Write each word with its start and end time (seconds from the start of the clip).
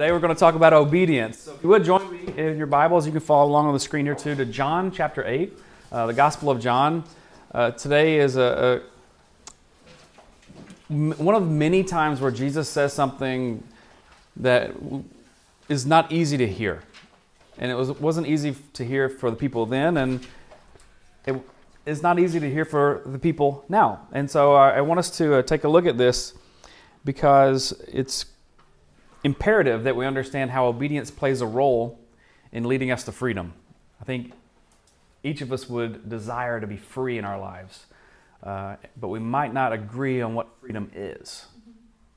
Today 0.00 0.12
we're 0.12 0.18
going 0.18 0.34
to 0.34 0.40
talk 0.40 0.54
about 0.54 0.72
obedience. 0.72 1.40
So 1.40 1.52
if 1.52 1.62
you 1.62 1.68
would 1.68 1.84
join 1.84 2.10
me 2.10 2.32
in 2.34 2.56
your 2.56 2.66
Bibles, 2.66 3.04
you 3.04 3.12
can 3.12 3.20
follow 3.20 3.50
along 3.50 3.66
on 3.66 3.74
the 3.74 3.80
screen 3.80 4.06
here 4.06 4.14
too 4.14 4.34
to 4.34 4.46
John 4.46 4.90
chapter 4.90 5.22
8, 5.26 5.52
uh, 5.92 6.06
the 6.06 6.14
Gospel 6.14 6.48
of 6.48 6.58
John. 6.58 7.04
Uh, 7.52 7.72
today 7.72 8.18
is 8.18 8.38
a, 8.38 8.80
one 10.88 11.34
of 11.34 11.50
many 11.50 11.84
times 11.84 12.18
where 12.18 12.30
Jesus 12.30 12.66
says 12.66 12.94
something 12.94 13.62
that 14.36 14.72
is 15.68 15.84
not 15.84 16.10
easy 16.10 16.38
to 16.38 16.48
hear. 16.48 16.82
And 17.58 17.70
it 17.70 17.74
was, 17.74 17.92
wasn't 17.92 18.26
easy 18.26 18.56
to 18.72 18.86
hear 18.86 19.10
for 19.10 19.30
the 19.30 19.36
people 19.36 19.66
then, 19.66 19.98
and 19.98 20.26
it 21.26 21.38
is 21.84 22.02
not 22.02 22.18
easy 22.18 22.40
to 22.40 22.50
hear 22.50 22.64
for 22.64 23.02
the 23.04 23.18
people 23.18 23.66
now. 23.68 24.08
And 24.12 24.30
so 24.30 24.56
uh, 24.56 24.70
I 24.70 24.80
want 24.80 24.98
us 24.98 25.10
to 25.18 25.34
uh, 25.34 25.42
take 25.42 25.64
a 25.64 25.68
look 25.68 25.84
at 25.84 25.98
this 25.98 26.32
because 27.04 27.72
it's 27.86 28.24
imperative 29.22 29.84
that 29.84 29.96
we 29.96 30.06
understand 30.06 30.50
how 30.50 30.66
obedience 30.66 31.10
plays 31.10 31.40
a 31.40 31.46
role 31.46 31.98
in 32.52 32.64
leading 32.64 32.90
us 32.90 33.04
to 33.04 33.12
freedom. 33.12 33.52
I 34.00 34.04
think 34.04 34.32
each 35.22 35.40
of 35.42 35.52
us 35.52 35.68
would 35.68 36.08
desire 36.08 36.60
to 36.60 36.66
be 36.66 36.76
free 36.76 37.18
in 37.18 37.24
our 37.24 37.38
lives, 37.38 37.86
uh, 38.42 38.76
but 38.98 39.08
we 39.08 39.18
might 39.18 39.52
not 39.52 39.72
agree 39.72 40.22
on 40.22 40.34
what 40.34 40.48
freedom 40.60 40.90
is. 40.94 41.46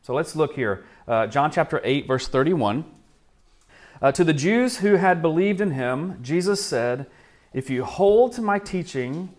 So 0.01 0.13
let's 0.13 0.35
look 0.35 0.53
here. 0.55 0.85
Uh, 1.07 1.27
John 1.27 1.51
chapter 1.51 1.81
8, 1.83 2.07
verse 2.07 2.27
31. 2.27 2.85
Uh, 4.01 4.11
to 4.11 4.23
the 4.23 4.33
Jews 4.33 4.77
who 4.77 4.95
had 4.95 5.21
believed 5.21 5.61
in 5.61 5.71
him, 5.71 6.19
Jesus 6.21 6.63
said, 6.63 7.07
If 7.53 7.69
you 7.69 7.85
hold 7.85 8.33
to 8.33 8.41
my 8.41 8.59
teaching, 8.59 9.29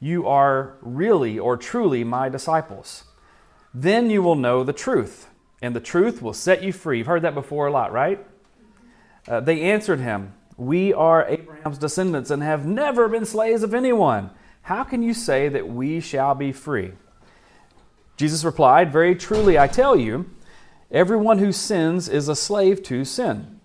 you 0.00 0.26
are 0.26 0.76
really 0.80 1.38
or 1.38 1.56
truly 1.56 2.04
my 2.04 2.28
disciples. 2.28 3.04
Then 3.72 4.10
you 4.10 4.22
will 4.22 4.36
know 4.36 4.62
the 4.62 4.72
truth 4.72 5.28
and 5.62 5.74
the 5.74 5.80
truth 5.80 6.22
will 6.22 6.32
set 6.32 6.62
you 6.62 6.72
free. 6.72 6.98
You've 6.98 7.06
heard 7.06 7.22
that 7.22 7.34
before 7.34 7.66
a 7.66 7.72
lot, 7.72 7.92
right? 7.92 8.24
Uh, 9.26 9.40
they 9.40 9.62
answered 9.62 10.00
him, 10.00 10.34
We 10.56 10.92
are 10.92 11.26
Abraham's 11.26 11.78
descendants 11.78 12.30
and 12.30 12.42
have 12.42 12.66
never 12.66 13.08
been 13.08 13.24
slaves 13.24 13.62
of 13.62 13.74
anyone. 13.74 14.30
How 14.62 14.84
can 14.84 15.02
you 15.02 15.14
say 15.14 15.48
that 15.48 15.68
we 15.68 16.00
shall 16.00 16.34
be 16.34 16.52
free? 16.52 16.92
Jesus 18.16 18.44
replied, 18.44 18.92
Very 18.92 19.14
truly, 19.14 19.58
I 19.58 19.66
tell 19.66 19.96
you, 19.96 20.30
everyone 20.90 21.38
who 21.38 21.52
sins 21.52 22.08
is 22.08 22.28
a 22.28 22.36
slave 22.36 22.82
to 22.84 23.04
sin. 23.04 23.60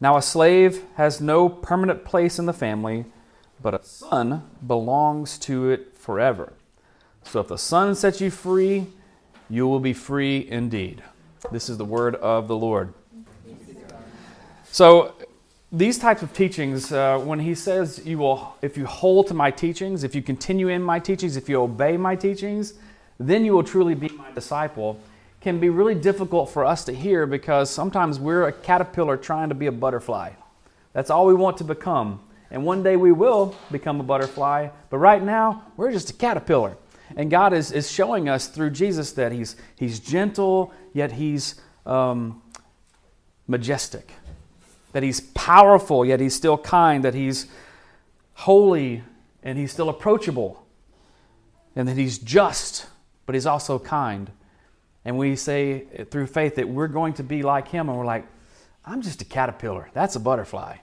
Now, 0.00 0.16
a 0.16 0.22
slave 0.22 0.82
has 0.94 1.20
no 1.20 1.48
permanent 1.48 2.04
place 2.04 2.38
in 2.38 2.46
the 2.46 2.52
family, 2.52 3.04
but 3.62 3.74
a 3.74 3.82
son 3.82 4.48
belongs 4.66 5.38
to 5.40 5.68
it 5.70 5.98
forever. 5.98 6.54
So 7.22 7.40
if 7.40 7.48
the 7.48 7.58
son 7.58 7.94
sets 7.94 8.20
you 8.20 8.30
free, 8.30 8.86
you 9.50 9.66
will 9.66 9.80
be 9.80 9.92
free 9.92 10.48
indeed. 10.48 11.02
This 11.50 11.68
is 11.68 11.76
the 11.76 11.84
word 11.84 12.14
of 12.16 12.48
the 12.48 12.56
Lord. 12.56 12.94
So, 14.70 15.14
these 15.72 15.98
types 15.98 16.22
of 16.22 16.32
teachings, 16.32 16.92
uh, 16.92 17.18
when 17.18 17.38
he 17.38 17.54
says, 17.54 18.04
you 18.04 18.18
will, 18.18 18.56
if 18.62 18.76
you 18.76 18.86
hold 18.86 19.28
to 19.28 19.34
my 19.34 19.50
teachings, 19.50 20.02
if 20.02 20.14
you 20.14 20.22
continue 20.22 20.68
in 20.68 20.82
my 20.82 20.98
teachings, 20.98 21.36
if 21.36 21.48
you 21.48 21.60
obey 21.60 21.96
my 21.96 22.16
teachings, 22.16 22.74
then 23.18 23.44
you 23.44 23.52
will 23.52 23.62
truly 23.62 23.94
be 23.94 24.08
my 24.08 24.30
disciple, 24.32 24.98
can 25.40 25.60
be 25.60 25.68
really 25.68 25.94
difficult 25.94 26.50
for 26.50 26.64
us 26.64 26.84
to 26.84 26.92
hear 26.92 27.26
because 27.26 27.70
sometimes 27.70 28.18
we're 28.18 28.48
a 28.48 28.52
caterpillar 28.52 29.16
trying 29.16 29.48
to 29.48 29.54
be 29.54 29.66
a 29.66 29.72
butterfly. 29.72 30.30
That's 30.92 31.10
all 31.10 31.26
we 31.26 31.34
want 31.34 31.56
to 31.58 31.64
become. 31.64 32.20
And 32.50 32.64
one 32.64 32.82
day 32.82 32.96
we 32.96 33.12
will 33.12 33.54
become 33.70 34.00
a 34.00 34.04
butterfly, 34.04 34.68
but 34.90 34.98
right 34.98 35.22
now 35.22 35.64
we're 35.76 35.92
just 35.92 36.10
a 36.10 36.14
caterpillar. 36.14 36.76
And 37.16 37.30
God 37.30 37.52
is, 37.52 37.72
is 37.72 37.90
showing 37.90 38.28
us 38.28 38.46
through 38.46 38.70
Jesus 38.70 39.12
that 39.12 39.32
He's, 39.32 39.56
he's 39.76 40.00
gentle, 40.00 40.72
yet 40.92 41.12
He's 41.12 41.60
um, 41.86 42.42
majestic. 43.46 44.12
That 44.92 45.02
He's 45.02 45.20
powerful, 45.20 46.04
yet 46.04 46.20
He's 46.20 46.34
still 46.34 46.58
kind. 46.58 47.04
That 47.04 47.14
He's 47.14 47.46
holy, 48.34 49.02
and 49.42 49.58
He's 49.58 49.72
still 49.72 49.88
approachable. 49.88 50.64
And 51.74 51.88
that 51.88 51.96
He's 51.96 52.18
just, 52.18 52.86
but 53.26 53.34
He's 53.34 53.46
also 53.46 53.78
kind. 53.78 54.30
And 55.04 55.18
we 55.18 55.34
say 55.36 55.86
through 56.10 56.26
faith 56.26 56.56
that 56.56 56.68
we're 56.68 56.88
going 56.88 57.14
to 57.14 57.22
be 57.22 57.42
like 57.42 57.68
Him, 57.68 57.88
and 57.88 57.98
we're 57.98 58.04
like, 58.04 58.26
I'm 58.84 59.02
just 59.02 59.22
a 59.22 59.24
caterpillar. 59.24 59.90
That's 59.94 60.16
a 60.16 60.20
butterfly. 60.20 60.76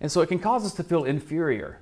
And 0.00 0.10
so 0.10 0.20
it 0.20 0.28
can 0.28 0.38
cause 0.38 0.64
us 0.64 0.74
to 0.74 0.82
feel 0.82 1.04
inferior. 1.04 1.78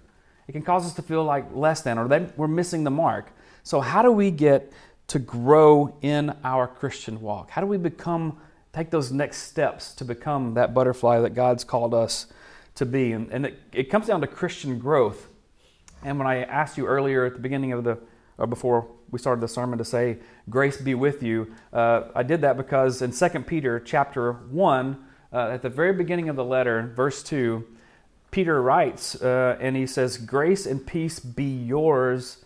It 0.47 0.53
can 0.53 0.63
cause 0.63 0.85
us 0.85 0.95
to 0.95 1.03
feel 1.03 1.25
like 1.25 1.55
less 1.55 1.83
than, 1.83 1.97
or 1.97 2.09
that 2.09 2.37
we're 2.37 2.49
missing 2.49 2.85
the 2.85 2.91
mark. 2.91 3.31
So, 3.63 3.81
how 3.81 4.03
do 4.03 4.11
we 4.13 4.31
get 4.31 4.73
to 5.09 5.19
grow 5.19 5.97
in 6.03 6.35
our 6.45 6.67
Christian 6.67 7.21
walk? 7.21 7.51
How 7.51 7.61
do 7.61 7.67
we 7.67 7.77
become, 7.79 8.39
take 8.73 8.91
those 8.91 9.11
next 9.11 9.39
steps 9.43 9.93
to 9.95 10.05
become 10.05 10.55
that 10.55 10.73
butterfly 10.73 11.21
that 11.21 11.35
God's 11.35 11.65
called 11.65 11.95
us 11.95 12.27
to 12.77 12.87
be? 12.87 13.13
And, 13.13 13.31
and 13.31 13.47
it, 13.47 13.59
it 13.73 13.91
comes 13.91 14.07
down 14.07 14.21
to 14.21 14.27
Christian 14.27 14.79
growth. 14.79 15.29
And 16.03 16.19
when 16.19 16.27
I 16.27 16.45
asked 16.45 16.79
you 16.79 16.87
earlier 16.87 17.27
at 17.27 17.35
the 17.35 17.41
beginning 17.41 17.73
of 17.73 17.85
the, 17.85 17.99
or 18.39 18.47
before 18.47 18.87
we 19.11 19.19
started 19.19 19.41
the 19.41 19.49
sermon 19.49 19.79
to 19.79 19.85
say, 19.85 20.19
grace 20.49 20.77
be 20.77 20.95
with 20.95 21.23
you, 21.23 21.55
uh, 21.73 22.05
I 22.15 22.23
did 22.23 22.41
that 22.43 22.57
because 22.57 23.03
in 23.03 23.13
2 23.13 23.29
Peter 23.41 23.81
chapter 23.81 24.33
1, 24.33 25.05
uh, 25.33 25.37
at 25.37 25.63
the 25.63 25.69
very 25.69 25.93
beginning 25.93 26.29
of 26.29 26.37
the 26.37 26.45
letter, 26.45 26.93
verse 26.95 27.23
2, 27.23 27.67
Peter 28.31 28.63
writes, 28.63 29.21
uh, 29.21 29.57
and 29.61 29.77
he 29.77 29.87
says, 29.87 30.17
Grace 30.17 30.67
and 30.67 30.87
peace 30.87 31.19
be 31.19 31.45
yours 31.45 32.45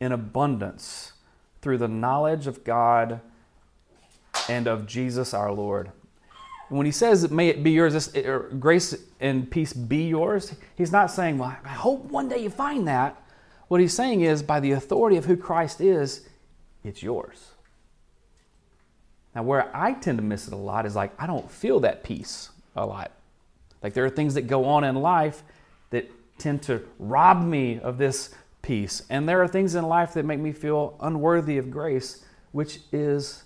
in 0.00 0.12
abundance 0.12 1.12
through 1.60 1.78
the 1.78 1.88
knowledge 1.88 2.46
of 2.46 2.64
God 2.64 3.20
and 4.48 4.66
of 4.66 4.86
Jesus 4.86 5.34
our 5.34 5.52
Lord. 5.52 5.90
When 6.68 6.86
he 6.86 6.92
says, 6.92 7.30
May 7.30 7.48
it 7.48 7.62
be 7.62 7.70
yours, 7.70 7.94
this, 7.94 8.14
er, 8.14 8.50
grace 8.58 8.94
and 9.20 9.50
peace 9.50 9.72
be 9.72 10.08
yours, 10.08 10.54
he's 10.76 10.92
not 10.92 11.10
saying, 11.10 11.38
Well, 11.38 11.56
I 11.64 11.68
hope 11.68 12.04
one 12.04 12.28
day 12.28 12.42
you 12.42 12.50
find 12.50 12.86
that. 12.88 13.20
What 13.68 13.80
he's 13.80 13.94
saying 13.94 14.22
is, 14.22 14.42
by 14.42 14.60
the 14.60 14.72
authority 14.72 15.16
of 15.16 15.26
who 15.26 15.36
Christ 15.36 15.80
is, 15.80 16.26
it's 16.84 17.02
yours. 17.02 17.48
Now, 19.34 19.42
where 19.42 19.74
I 19.76 19.92
tend 19.92 20.18
to 20.18 20.24
miss 20.24 20.46
it 20.46 20.52
a 20.52 20.56
lot 20.56 20.86
is 20.86 20.96
like, 20.96 21.12
I 21.18 21.26
don't 21.26 21.50
feel 21.50 21.80
that 21.80 22.02
peace 22.02 22.50
a 22.74 22.86
lot. 22.86 23.12
Like, 23.82 23.94
there 23.94 24.04
are 24.04 24.10
things 24.10 24.34
that 24.34 24.42
go 24.42 24.64
on 24.64 24.84
in 24.84 24.96
life 24.96 25.42
that 25.90 26.10
tend 26.38 26.62
to 26.62 26.82
rob 26.98 27.44
me 27.44 27.78
of 27.78 27.98
this 27.98 28.34
peace. 28.68 29.02
And 29.08 29.26
there 29.26 29.42
are 29.42 29.48
things 29.48 29.74
in 29.74 29.88
life 29.88 30.12
that 30.12 30.26
make 30.26 30.38
me 30.38 30.52
feel 30.52 30.94
unworthy 31.00 31.56
of 31.56 31.70
grace, 31.70 32.22
which 32.52 32.80
is 32.92 33.44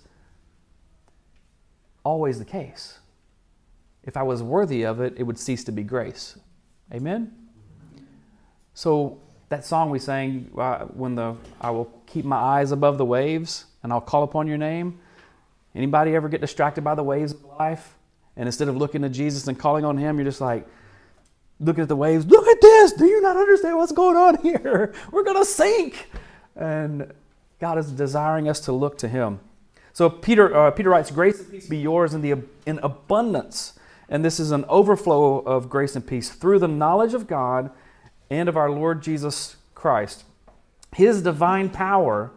always 2.03 2.39
the 2.39 2.45
case. 2.45 2.99
If 4.03 4.17
I 4.17 4.23
was 4.23 4.43
worthy 4.43 4.83
of 4.83 4.99
it, 4.99 5.13
it 5.15 5.23
would 5.23 5.39
cease 5.39 5.63
to 5.63 5.71
be 5.71 5.81
grace. 5.81 6.37
Amen? 6.93 7.33
So, 8.73 9.17
that 9.47 9.63
song 9.63 9.89
we 9.91 9.99
sang, 9.99 10.51
uh, 10.57 10.85
when 10.87 11.15
the 11.15 11.35
I 11.61 11.71
will 11.71 11.89
keep 12.05 12.25
my 12.25 12.35
eyes 12.35 12.73
above 12.73 12.97
the 12.97 13.05
waves 13.05 13.65
and 13.81 13.93
I'll 13.93 14.01
call 14.01 14.23
upon 14.23 14.47
your 14.47 14.57
name. 14.57 14.99
Anybody 15.73 16.15
ever 16.15 16.27
get 16.27 16.41
distracted 16.41 16.83
by 16.83 16.95
the 16.95 17.03
waves 17.03 17.31
of 17.31 17.45
life? 17.45 17.95
And 18.35 18.45
instead 18.45 18.67
of 18.67 18.75
looking 18.75 19.03
to 19.03 19.09
Jesus 19.09 19.47
and 19.47 19.57
calling 19.57 19.85
on 19.85 19.95
him, 19.97 20.17
you're 20.17 20.25
just 20.25 20.41
like, 20.41 20.67
looking 21.63 21.81
at 21.81 21.87
the 21.87 21.95
waves, 21.95 22.25
look 22.25 22.47
at 22.47 22.61
this. 22.61 22.93
Do 22.93 23.05
you 23.05 23.21
not 23.21 23.37
understand 23.37 23.77
what's 23.77 23.91
going 23.91 24.17
on 24.17 24.37
here? 24.41 24.93
We're 25.11 25.23
going 25.23 25.37
to 25.37 25.45
sink. 25.45 26.09
And 26.55 27.11
God 27.59 27.77
is 27.77 27.91
desiring 27.91 28.49
us 28.49 28.59
to 28.61 28.71
look 28.71 28.97
to 28.99 29.07
Him. 29.07 29.39
So 29.93 30.09
Peter, 30.09 30.55
uh, 30.55 30.71
Peter 30.71 30.89
writes, 30.89 31.11
Grace 31.11 31.39
and 31.39 31.51
peace 31.51 31.67
be 31.67 31.77
yours 31.77 32.13
in, 32.13 32.21
the, 32.21 32.43
in 32.65 32.79
abundance. 32.79 33.79
And 34.09 34.23
this 34.23 34.39
is 34.39 34.51
an 34.51 34.65
overflow 34.67 35.39
of 35.39 35.69
grace 35.69 35.95
and 35.95 36.05
peace 36.05 36.29
through 36.29 36.59
the 36.59 36.67
knowledge 36.67 37.13
of 37.13 37.27
God 37.27 37.71
and 38.29 38.49
of 38.49 38.57
our 38.57 38.69
Lord 38.69 39.01
Jesus 39.01 39.55
Christ. 39.75 40.23
His 40.95 41.21
divine 41.21 41.69
power 41.69 42.31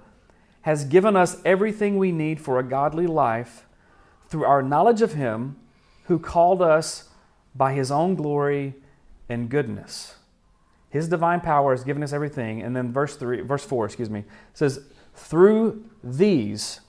has 0.63 0.85
given 0.85 1.17
us 1.17 1.41
everything 1.45 1.97
we 1.97 2.13
need 2.13 2.41
for 2.41 2.59
a 2.59 2.63
godly 2.63 3.07
life 3.07 3.67
through 4.29 4.45
our 4.45 4.63
knowledge 4.63 5.03
of 5.03 5.15
Him 5.15 5.57
who 6.05 6.19
called 6.19 6.61
us 6.61 7.09
by 7.55 7.73
His 7.73 7.91
own 7.91 8.15
glory 8.15 8.75
and 9.29 9.49
goodness. 9.49 10.17
His 10.89 11.09
divine 11.09 11.41
power 11.41 11.73
has 11.73 11.85
given 11.85 12.03
us 12.03 12.13
everything. 12.13 12.63
And 12.63 12.75
then 12.75 12.93
verse 12.93 13.17
three, 13.17 13.41
verse 13.41 13.65
four, 13.65 13.85
excuse 13.85 14.11
me, 14.11 14.25
says, 14.55 14.81
through 15.15 15.85
these 16.03 16.81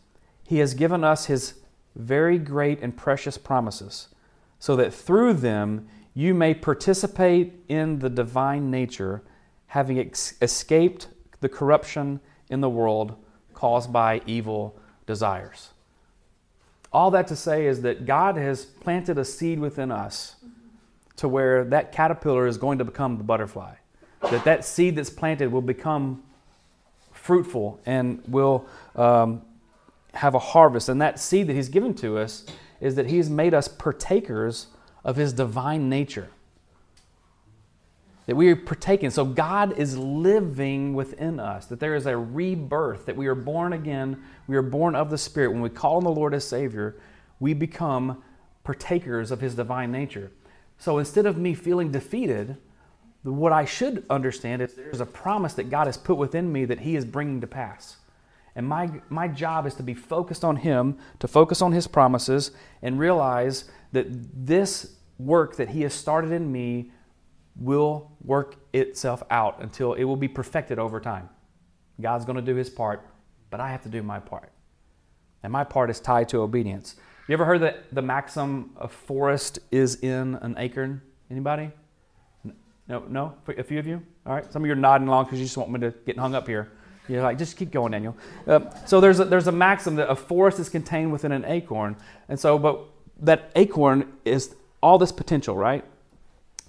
He 0.43 0.59
has 0.59 0.73
given 0.73 1.03
us 1.03 1.25
His 1.25 1.55
very 1.95 2.37
great 2.37 2.81
and 2.81 2.95
precious 2.95 3.37
promises, 3.37 4.09
so 4.59 4.75
that 4.75 4.93
through 4.93 5.33
them 5.33 5.87
you 6.13 6.33
may 6.33 6.53
participate 6.53 7.53
in 7.67 7.99
the 7.99 8.09
divine 8.09 8.71
nature, 8.71 9.23
having 9.67 9.99
ex- 9.99 10.35
escaped 10.41 11.07
the 11.41 11.49
corruption 11.49 12.19
in 12.49 12.61
the 12.61 12.69
world 12.69 13.15
caused 13.53 13.91
by 13.91 14.21
evil 14.25 14.79
desires. 15.05 15.69
All 16.93 17.11
that 17.11 17.27
to 17.27 17.35
say 17.35 17.65
is 17.65 17.81
that 17.81 18.05
God 18.05 18.37
has 18.37 18.65
planted 18.65 19.17
a 19.17 19.25
seed 19.25 19.59
within 19.59 19.91
us 19.91 20.35
to 21.17 21.27
where 21.27 21.63
that 21.65 21.91
caterpillar 21.91 22.47
is 22.47 22.57
going 22.57 22.77
to 22.77 22.85
become 22.85 23.17
the 23.17 23.23
butterfly. 23.23 23.75
That 24.21 24.43
that 24.45 24.65
seed 24.65 24.95
that's 24.95 25.09
planted 25.09 25.51
will 25.51 25.61
become 25.61 26.23
fruitful 27.11 27.79
and 27.85 28.23
will 28.27 28.65
um, 28.95 29.41
have 30.13 30.33
a 30.33 30.39
harvest. 30.39 30.89
And 30.89 31.01
that 31.01 31.19
seed 31.19 31.47
that 31.47 31.53
He's 31.53 31.69
given 31.69 31.93
to 31.95 32.17
us 32.17 32.45
is 32.79 32.95
that 32.95 33.07
He's 33.07 33.29
made 33.29 33.53
us 33.53 33.67
partakers 33.67 34.67
of 35.03 35.15
His 35.15 35.33
divine 35.33 35.89
nature. 35.89 36.29
That 38.27 38.35
we 38.35 38.49
are 38.49 38.55
partaking. 38.55 39.09
So 39.09 39.23
God 39.23 39.77
is 39.77 39.97
living 39.97 40.93
within 40.93 41.39
us, 41.39 41.65
that 41.67 41.79
there 41.79 41.95
is 41.95 42.05
a 42.05 42.17
rebirth, 42.17 43.05
that 43.05 43.15
we 43.15 43.27
are 43.27 43.35
born 43.35 43.73
again, 43.73 44.21
we 44.47 44.57
are 44.57 44.61
born 44.61 44.95
of 44.95 45.09
the 45.09 45.17
Spirit. 45.17 45.51
When 45.51 45.61
we 45.61 45.69
call 45.69 45.97
on 45.97 46.03
the 46.03 46.11
Lord 46.11 46.33
as 46.33 46.45
Savior, 46.45 46.95
we 47.39 47.53
become 47.53 48.21
partakers 48.63 49.31
of 49.31 49.39
His 49.39 49.55
divine 49.55 49.91
nature. 49.91 50.31
So 50.77 50.97
instead 50.99 51.25
of 51.25 51.37
me 51.37 51.53
feeling 51.53 51.91
defeated, 51.91 52.57
what 53.23 53.51
I 53.51 53.65
should 53.65 54.05
understand 54.09 54.61
is 54.61 54.73
there's 54.73 55.01
a 55.01 55.05
promise 55.05 55.53
that 55.53 55.69
God 55.69 55.87
has 55.87 55.97
put 55.97 56.17
within 56.17 56.51
me 56.51 56.65
that 56.65 56.79
He 56.79 56.95
is 56.95 57.05
bringing 57.05 57.41
to 57.41 57.47
pass. 57.47 57.97
And 58.55 58.65
my, 58.65 58.89
my 59.09 59.27
job 59.27 59.67
is 59.67 59.75
to 59.75 59.83
be 59.83 59.93
focused 59.93 60.43
on 60.43 60.57
Him, 60.57 60.97
to 61.19 61.27
focus 61.27 61.61
on 61.61 61.71
His 61.71 61.87
promises, 61.87 62.51
and 62.81 62.99
realize 62.99 63.65
that 63.91 64.07
this 64.45 64.95
work 65.19 65.57
that 65.57 65.69
He 65.69 65.81
has 65.81 65.93
started 65.93 66.31
in 66.31 66.51
me 66.51 66.91
will 67.55 68.11
work 68.23 68.55
itself 68.73 69.23
out 69.29 69.61
until 69.61 69.93
it 69.93 70.03
will 70.03 70.15
be 70.15 70.27
perfected 70.27 70.79
over 70.79 70.99
time. 70.99 71.29
God's 71.99 72.25
going 72.25 72.35
to 72.35 72.41
do 72.41 72.55
His 72.55 72.69
part, 72.69 73.05
but 73.49 73.59
I 73.59 73.69
have 73.71 73.81
to 73.83 73.89
do 73.89 74.03
my 74.03 74.19
part. 74.19 74.51
And 75.43 75.51
my 75.51 75.63
part 75.63 75.89
is 75.89 75.99
tied 75.99 76.29
to 76.29 76.41
obedience. 76.41 76.95
You 77.27 77.33
ever 77.33 77.43
heard 77.43 77.61
that 77.61 77.93
the 77.93 78.01
maxim 78.01 78.71
of 78.77 78.93
forest 78.93 79.59
is 79.69 79.95
in 79.95 80.35
an 80.35 80.55
acorn? 80.57 81.01
Anybody? 81.29 81.71
No, 82.87 83.03
no? 83.09 83.33
A 83.57 83.63
few 83.63 83.79
of 83.79 83.85
you? 83.85 84.01
All 84.25 84.33
right. 84.33 84.51
Some 84.53 84.63
of 84.63 84.65
you 84.67 84.71
are 84.71 84.77
nodding 84.77 85.09
along 85.09 85.25
because 85.25 85.39
you 85.39 85.45
just 85.45 85.57
want 85.57 85.69
me 85.69 85.81
to 85.81 85.93
get 86.05 86.17
hung 86.17 86.35
up 86.35 86.47
here. 86.47 86.71
You're 87.09 87.21
like, 87.21 87.37
just 87.37 87.57
keep 87.57 87.69
going, 87.71 87.91
Daniel. 87.91 88.15
Uh, 88.47 88.61
so 88.85 89.01
there's 89.01 89.19
a, 89.19 89.25
there's 89.25 89.47
a 89.47 89.51
maxim 89.51 89.95
that 89.95 90.09
a 90.09 90.15
forest 90.15 90.57
is 90.59 90.69
contained 90.69 91.11
within 91.11 91.33
an 91.33 91.43
acorn. 91.43 91.97
And 92.29 92.39
so, 92.39 92.57
but 92.57 92.85
that 93.19 93.51
acorn 93.57 94.13
is 94.23 94.55
all 94.81 94.97
this 94.97 95.11
potential, 95.11 95.57
right? 95.57 95.83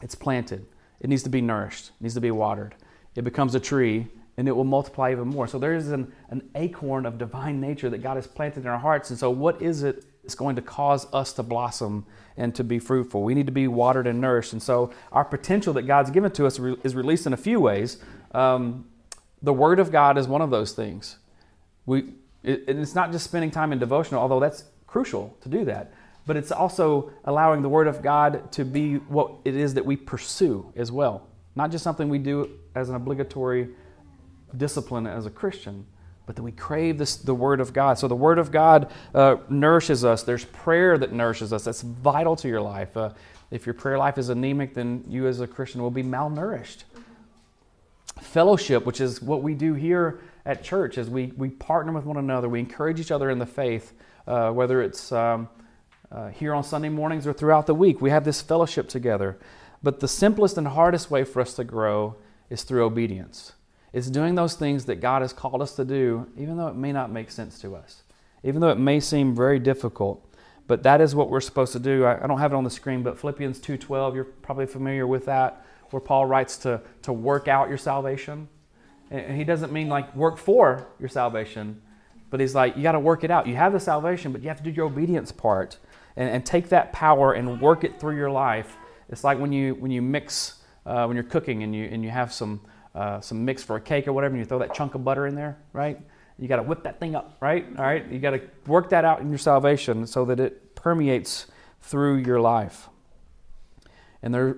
It's 0.02 0.16
planted. 0.16 0.66
It 0.98 1.08
needs 1.08 1.22
to 1.22 1.30
be 1.30 1.40
nourished. 1.40 1.92
It 2.00 2.02
needs 2.02 2.14
to 2.14 2.20
be 2.20 2.32
watered. 2.32 2.74
It 3.14 3.22
becomes 3.22 3.54
a 3.54 3.60
tree 3.60 4.08
and 4.36 4.48
it 4.48 4.52
will 4.52 4.64
multiply 4.64 5.12
even 5.12 5.28
more. 5.28 5.46
So 5.46 5.60
there 5.60 5.74
is 5.74 5.92
an, 5.92 6.12
an 6.30 6.48
acorn 6.56 7.06
of 7.06 7.16
divine 7.16 7.60
nature 7.60 7.90
that 7.90 7.98
God 7.98 8.16
has 8.16 8.26
planted 8.26 8.60
in 8.64 8.66
our 8.66 8.78
hearts. 8.78 9.10
And 9.10 9.18
so, 9.18 9.30
what 9.30 9.60
is 9.62 9.82
it 9.84 10.04
that's 10.28 10.34
going 10.34 10.56
to 10.56 10.62
cause 10.62 11.06
us 11.14 11.32
to 11.32 11.42
blossom 11.42 12.04
and 12.36 12.54
to 12.54 12.62
be 12.62 12.78
fruitful? 12.78 13.22
We 13.22 13.34
need 13.34 13.46
to 13.46 13.52
be 13.52 13.66
watered 13.66 14.06
and 14.06 14.20
nourished. 14.20 14.52
And 14.52 14.62
so, 14.62 14.92
our 15.10 15.24
potential 15.24 15.72
that 15.72 15.84
God's 15.84 16.10
given 16.10 16.30
to 16.32 16.44
us 16.44 16.58
is 16.58 16.94
released 16.94 17.26
in 17.26 17.32
a 17.32 17.36
few 17.38 17.58
ways. 17.60 17.96
Um, 18.32 18.84
the 19.40 19.54
Word 19.54 19.78
of 19.78 19.90
God 19.90 20.18
is 20.18 20.28
one 20.28 20.42
of 20.42 20.50
those 20.50 20.72
things. 20.72 21.16
We, 21.86 22.12
it, 22.42 22.64
it's 22.68 22.94
not 22.94 23.10
just 23.10 23.24
spending 23.24 23.50
time 23.50 23.72
in 23.72 23.78
devotional, 23.78 24.20
although 24.20 24.38
that's 24.38 24.64
crucial 24.86 25.34
to 25.40 25.48
do 25.48 25.64
that, 25.64 25.94
but 26.26 26.36
it's 26.36 26.52
also 26.52 27.10
allowing 27.24 27.62
the 27.62 27.70
Word 27.70 27.86
of 27.86 28.02
God 28.02 28.52
to 28.52 28.66
be 28.66 28.96
what 28.96 29.32
it 29.46 29.56
is 29.56 29.72
that 29.74 29.86
we 29.86 29.96
pursue 29.96 30.70
as 30.76 30.92
well. 30.92 31.26
Not 31.56 31.70
just 31.70 31.82
something 31.82 32.10
we 32.10 32.18
do 32.18 32.50
as 32.74 32.90
an 32.90 32.96
obligatory 32.96 33.70
discipline 34.54 35.06
as 35.06 35.24
a 35.24 35.30
Christian, 35.30 35.86
but 36.28 36.36
that 36.36 36.42
we 36.42 36.52
crave 36.52 36.98
this, 36.98 37.16
the 37.16 37.34
Word 37.34 37.58
of 37.58 37.72
God. 37.72 37.98
So 37.98 38.06
the 38.06 38.14
Word 38.14 38.38
of 38.38 38.52
God 38.52 38.90
uh, 39.14 39.36
nourishes 39.48 40.04
us. 40.04 40.24
There's 40.24 40.44
prayer 40.44 40.98
that 40.98 41.10
nourishes 41.10 41.54
us. 41.54 41.64
That's 41.64 41.80
vital 41.80 42.36
to 42.36 42.48
your 42.48 42.60
life. 42.60 42.94
Uh, 42.94 43.14
if 43.50 43.64
your 43.64 43.72
prayer 43.72 43.96
life 43.96 44.18
is 44.18 44.28
anemic, 44.28 44.74
then 44.74 45.04
you 45.08 45.26
as 45.26 45.40
a 45.40 45.46
Christian 45.46 45.80
will 45.80 45.90
be 45.90 46.02
malnourished. 46.02 46.84
Fellowship, 48.20 48.84
which 48.84 49.00
is 49.00 49.22
what 49.22 49.42
we 49.42 49.54
do 49.54 49.72
here 49.72 50.20
at 50.44 50.62
church, 50.62 50.98
is 50.98 51.08
we, 51.08 51.32
we 51.38 51.48
partner 51.48 51.92
with 51.92 52.04
one 52.04 52.18
another. 52.18 52.46
We 52.46 52.60
encourage 52.60 53.00
each 53.00 53.10
other 53.10 53.30
in 53.30 53.38
the 53.38 53.46
faith, 53.46 53.94
uh, 54.26 54.50
whether 54.50 54.82
it's 54.82 55.10
um, 55.12 55.48
uh, 56.12 56.28
here 56.28 56.52
on 56.52 56.62
Sunday 56.62 56.90
mornings 56.90 57.26
or 57.26 57.32
throughout 57.32 57.66
the 57.66 57.74
week. 57.74 58.02
We 58.02 58.10
have 58.10 58.24
this 58.24 58.42
fellowship 58.42 58.90
together. 58.90 59.38
But 59.82 60.00
the 60.00 60.08
simplest 60.08 60.58
and 60.58 60.68
hardest 60.68 61.10
way 61.10 61.24
for 61.24 61.40
us 61.40 61.54
to 61.54 61.64
grow 61.64 62.16
is 62.50 62.64
through 62.64 62.84
obedience. 62.84 63.54
It's 63.92 64.10
doing 64.10 64.34
those 64.34 64.54
things 64.54 64.84
that 64.86 64.96
God 64.96 65.22
has 65.22 65.32
called 65.32 65.62
us 65.62 65.74
to 65.76 65.84
do, 65.84 66.26
even 66.36 66.56
though 66.56 66.68
it 66.68 66.76
may 66.76 66.92
not 66.92 67.10
make 67.10 67.30
sense 67.30 67.58
to 67.60 67.74
us, 67.74 68.02
even 68.42 68.60
though 68.60 68.68
it 68.68 68.78
may 68.78 69.00
seem 69.00 69.34
very 69.34 69.58
difficult. 69.58 70.24
But 70.66 70.82
that 70.82 71.00
is 71.00 71.14
what 71.14 71.30
we're 71.30 71.40
supposed 71.40 71.72
to 71.72 71.78
do. 71.78 72.04
I, 72.04 72.22
I 72.22 72.26
don't 72.26 72.38
have 72.38 72.52
it 72.52 72.56
on 72.56 72.64
the 72.64 72.70
screen, 72.70 73.02
but 73.02 73.18
Philippians 73.18 73.58
2.12, 73.60 74.14
you're 74.14 74.24
probably 74.24 74.66
familiar 74.66 75.06
with 75.06 75.24
that, 75.24 75.64
where 75.90 76.00
Paul 76.00 76.26
writes 76.26 76.58
to, 76.58 76.82
to 77.02 77.12
work 77.12 77.48
out 77.48 77.70
your 77.70 77.78
salvation. 77.78 78.48
And 79.10 79.34
he 79.34 79.44
doesn't 79.44 79.72
mean 79.72 79.88
like 79.88 80.14
work 80.14 80.36
for 80.36 80.86
your 81.00 81.08
salvation, 81.08 81.80
but 82.28 82.40
he's 82.40 82.54
like, 82.54 82.76
you 82.76 82.82
got 82.82 82.92
to 82.92 83.00
work 83.00 83.24
it 83.24 83.30
out. 83.30 83.46
You 83.46 83.56
have 83.56 83.72
the 83.72 83.80
salvation, 83.80 84.32
but 84.32 84.42
you 84.42 84.48
have 84.48 84.58
to 84.58 84.62
do 84.62 84.70
your 84.70 84.84
obedience 84.84 85.32
part 85.32 85.78
and, 86.14 86.28
and 86.28 86.44
take 86.44 86.68
that 86.68 86.92
power 86.92 87.32
and 87.32 87.58
work 87.58 87.84
it 87.84 87.98
through 87.98 88.16
your 88.16 88.30
life. 88.30 88.76
It's 89.08 89.24
like 89.24 89.38
when 89.38 89.50
you, 89.50 89.74
when 89.76 89.90
you 89.90 90.02
mix, 90.02 90.62
uh, 90.84 91.06
when 91.06 91.16
you're 91.16 91.24
cooking 91.24 91.62
and 91.62 91.74
you, 91.74 91.84
and 91.90 92.04
you 92.04 92.10
have 92.10 92.30
some 92.30 92.60
uh, 92.94 93.20
some 93.20 93.44
mix 93.44 93.62
for 93.62 93.76
a 93.76 93.80
cake 93.80 94.08
or 94.08 94.12
whatever, 94.12 94.34
and 94.34 94.40
you 94.40 94.46
throw 94.46 94.58
that 94.58 94.74
chunk 94.74 94.94
of 94.94 95.04
butter 95.04 95.26
in 95.26 95.34
there, 95.34 95.58
right? 95.72 96.00
You 96.38 96.48
got 96.48 96.56
to 96.56 96.62
whip 96.62 96.84
that 96.84 97.00
thing 97.00 97.14
up, 97.14 97.36
right? 97.40 97.66
All 97.76 97.84
right, 97.84 98.06
you 98.10 98.18
got 98.18 98.30
to 98.30 98.40
work 98.66 98.90
that 98.90 99.04
out 99.04 99.20
in 99.20 99.28
your 99.28 99.38
salvation 99.38 100.06
so 100.06 100.24
that 100.26 100.38
it 100.38 100.74
permeates 100.74 101.46
through 101.80 102.18
your 102.18 102.40
life. 102.40 102.88
And 104.22 104.34
there 104.34 104.56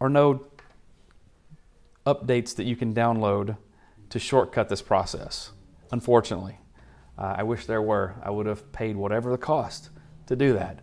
are 0.00 0.08
no 0.08 0.46
updates 2.06 2.56
that 2.56 2.64
you 2.64 2.76
can 2.76 2.94
download 2.94 3.56
to 4.10 4.18
shortcut 4.18 4.68
this 4.68 4.82
process, 4.82 5.50
unfortunately. 5.90 6.58
Uh, 7.18 7.34
I 7.38 7.42
wish 7.44 7.66
there 7.66 7.82
were. 7.82 8.14
I 8.22 8.30
would 8.30 8.46
have 8.46 8.72
paid 8.72 8.96
whatever 8.96 9.30
the 9.30 9.38
cost 9.38 9.90
to 10.26 10.36
do 10.36 10.54
that. 10.54 10.80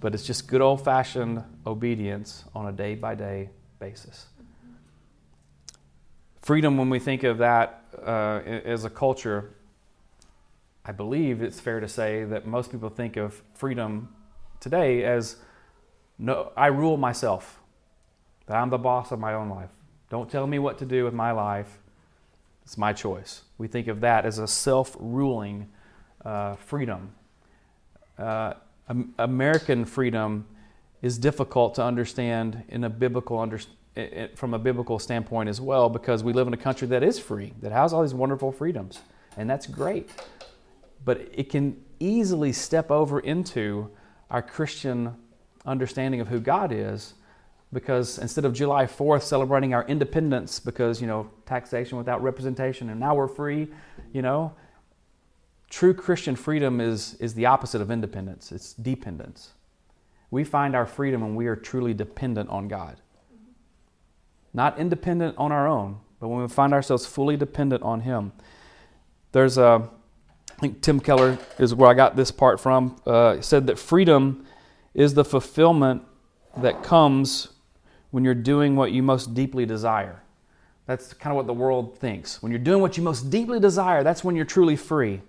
But 0.00 0.14
it's 0.14 0.24
just 0.24 0.48
good 0.48 0.60
old 0.60 0.84
fashioned 0.84 1.42
obedience 1.66 2.44
on 2.54 2.66
a 2.66 2.72
day 2.72 2.94
by 2.94 3.14
day 3.14 3.50
basis. 3.78 4.26
Freedom, 6.46 6.76
when 6.76 6.88
we 6.88 7.00
think 7.00 7.24
of 7.24 7.38
that 7.38 7.82
uh, 8.06 8.40
as 8.46 8.84
a 8.84 8.88
culture, 8.88 9.50
I 10.84 10.92
believe 10.92 11.42
it's 11.42 11.58
fair 11.58 11.80
to 11.80 11.88
say 11.88 12.22
that 12.22 12.46
most 12.46 12.70
people 12.70 12.88
think 12.88 13.16
of 13.16 13.42
freedom 13.54 14.14
today 14.60 15.02
as 15.02 15.38
no, 16.20 16.52
I 16.56 16.68
rule 16.68 16.98
myself, 16.98 17.58
that 18.46 18.54
I'm 18.54 18.70
the 18.70 18.78
boss 18.78 19.10
of 19.10 19.18
my 19.18 19.34
own 19.34 19.48
life. 19.48 19.70
Don't 20.08 20.30
tell 20.30 20.46
me 20.46 20.60
what 20.60 20.78
to 20.78 20.86
do 20.86 21.02
with 21.02 21.14
my 21.14 21.32
life. 21.32 21.80
It's 22.62 22.78
my 22.78 22.92
choice. 22.92 23.42
We 23.58 23.66
think 23.66 23.88
of 23.88 24.00
that 24.02 24.24
as 24.24 24.38
a 24.38 24.46
self 24.46 24.96
ruling 25.00 25.68
uh, 26.24 26.54
freedom. 26.54 27.10
Uh, 28.16 28.54
American 29.18 29.84
freedom 29.84 30.46
is 31.02 31.18
difficult 31.18 31.74
to 31.74 31.82
understand 31.82 32.62
in 32.68 32.84
a 32.84 32.88
biblical 32.88 33.40
understanding 33.40 33.75
from 34.34 34.52
a 34.52 34.58
biblical 34.58 34.98
standpoint 34.98 35.48
as 35.48 35.60
well, 35.60 35.88
because 35.88 36.22
we 36.22 36.32
live 36.32 36.46
in 36.46 36.54
a 36.54 36.58
country 36.58 36.86
that 36.88 37.02
is 37.02 37.18
free, 37.18 37.54
that 37.62 37.72
has 37.72 37.92
all 37.92 38.02
these 38.02 38.14
wonderful 38.14 38.52
freedoms, 38.52 39.00
and 39.36 39.48
that's 39.48 39.66
great. 39.66 40.10
But 41.04 41.28
it 41.32 41.48
can 41.48 41.82
easily 41.98 42.52
step 42.52 42.90
over 42.90 43.20
into 43.20 43.90
our 44.30 44.42
Christian 44.42 45.16
understanding 45.64 46.20
of 46.20 46.28
who 46.28 46.40
God 46.40 46.72
is, 46.72 47.14
because 47.72 48.18
instead 48.18 48.44
of 48.44 48.52
July 48.52 48.84
4th 48.84 49.22
celebrating 49.22 49.74
our 49.74 49.84
independence 49.86 50.60
because, 50.60 51.00
you 51.00 51.06
know, 51.06 51.30
taxation 51.46 51.98
without 51.98 52.22
representation 52.22 52.90
and 52.90 53.00
now 53.00 53.14
we're 53.14 53.26
free, 53.28 53.68
you 54.12 54.22
know, 54.22 54.54
true 55.70 55.94
Christian 55.94 56.36
freedom 56.36 56.80
is, 56.80 57.14
is 57.14 57.34
the 57.34 57.46
opposite 57.46 57.80
of 57.80 57.90
independence, 57.90 58.52
it's 58.52 58.74
dependence. 58.74 59.52
We 60.30 60.44
find 60.44 60.76
our 60.76 60.86
freedom 60.86 61.22
when 61.22 61.34
we 61.34 61.46
are 61.46 61.56
truly 61.56 61.94
dependent 61.94 62.50
on 62.50 62.68
God 62.68 63.00
not 64.56 64.78
independent 64.78 65.36
on 65.36 65.52
our 65.52 65.68
own, 65.68 65.98
but 66.18 66.28
when 66.28 66.40
we 66.40 66.48
find 66.48 66.72
ourselves 66.72 67.04
fully 67.04 67.36
dependent 67.36 67.82
on 67.82 68.00
Him. 68.00 68.32
There's 69.32 69.58
a, 69.58 69.88
I 70.50 70.60
think 70.60 70.80
Tim 70.80 70.98
Keller 70.98 71.38
is 71.58 71.74
where 71.74 71.90
I 71.90 71.94
got 71.94 72.16
this 72.16 72.30
part 72.30 72.58
from. 72.58 72.96
Uh, 73.06 73.40
said 73.42 73.66
that 73.66 73.78
freedom 73.78 74.46
is 74.94 75.12
the 75.12 75.24
fulfillment 75.24 76.02
that 76.56 76.82
comes 76.82 77.48
when 78.10 78.24
you're 78.24 78.34
doing 78.34 78.76
what 78.76 78.92
you 78.92 79.02
most 79.02 79.34
deeply 79.34 79.66
desire. 79.66 80.22
That's 80.86 81.12
kind 81.12 81.32
of 81.32 81.36
what 81.36 81.46
the 81.46 81.52
world 81.52 81.98
thinks. 81.98 82.42
When 82.42 82.50
you're 82.50 82.58
doing 82.58 82.80
what 82.80 82.96
you 82.96 83.02
most 83.02 83.28
deeply 83.28 83.60
desire, 83.60 84.02
that's 84.02 84.24
when 84.24 84.36
you're 84.36 84.46
truly 84.46 84.76
free. 84.76 85.20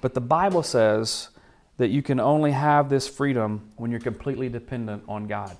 But 0.00 0.14
the 0.14 0.20
Bible 0.20 0.64
says 0.64 1.28
that 1.76 1.90
you 1.90 2.02
can 2.02 2.18
only 2.18 2.50
have 2.50 2.88
this 2.88 3.06
freedom 3.06 3.70
when 3.76 3.92
you're 3.92 4.00
completely 4.00 4.48
dependent 4.48 5.04
on 5.06 5.28
God. 5.28 5.56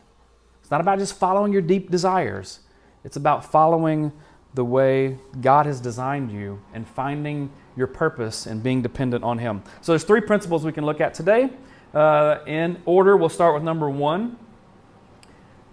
It's 0.60 0.70
not 0.70 0.80
about 0.80 0.98
just 0.98 1.16
following 1.16 1.52
your 1.52 1.62
deep 1.62 1.90
desires, 1.92 2.60
it's 3.04 3.16
about 3.16 3.44
following 3.44 4.12
the 4.54 4.64
way 4.64 5.18
God 5.40 5.66
has 5.66 5.80
designed 5.80 6.32
you 6.32 6.60
and 6.74 6.86
finding 6.86 7.50
your 7.76 7.86
purpose 7.86 8.46
and 8.46 8.62
being 8.62 8.82
dependent 8.82 9.22
on 9.24 9.38
Him. 9.38 9.62
So 9.82 9.92
there's 9.92 10.04
three 10.04 10.20
principles 10.20 10.64
we 10.64 10.72
can 10.72 10.84
look 10.84 11.00
at 11.00 11.14
today. 11.14 11.50
Uh, 11.94 12.38
in 12.46 12.80
order, 12.84 13.16
we'll 13.16 13.28
start 13.28 13.54
with 13.54 13.62
number 13.62 13.88
one. 13.88 14.36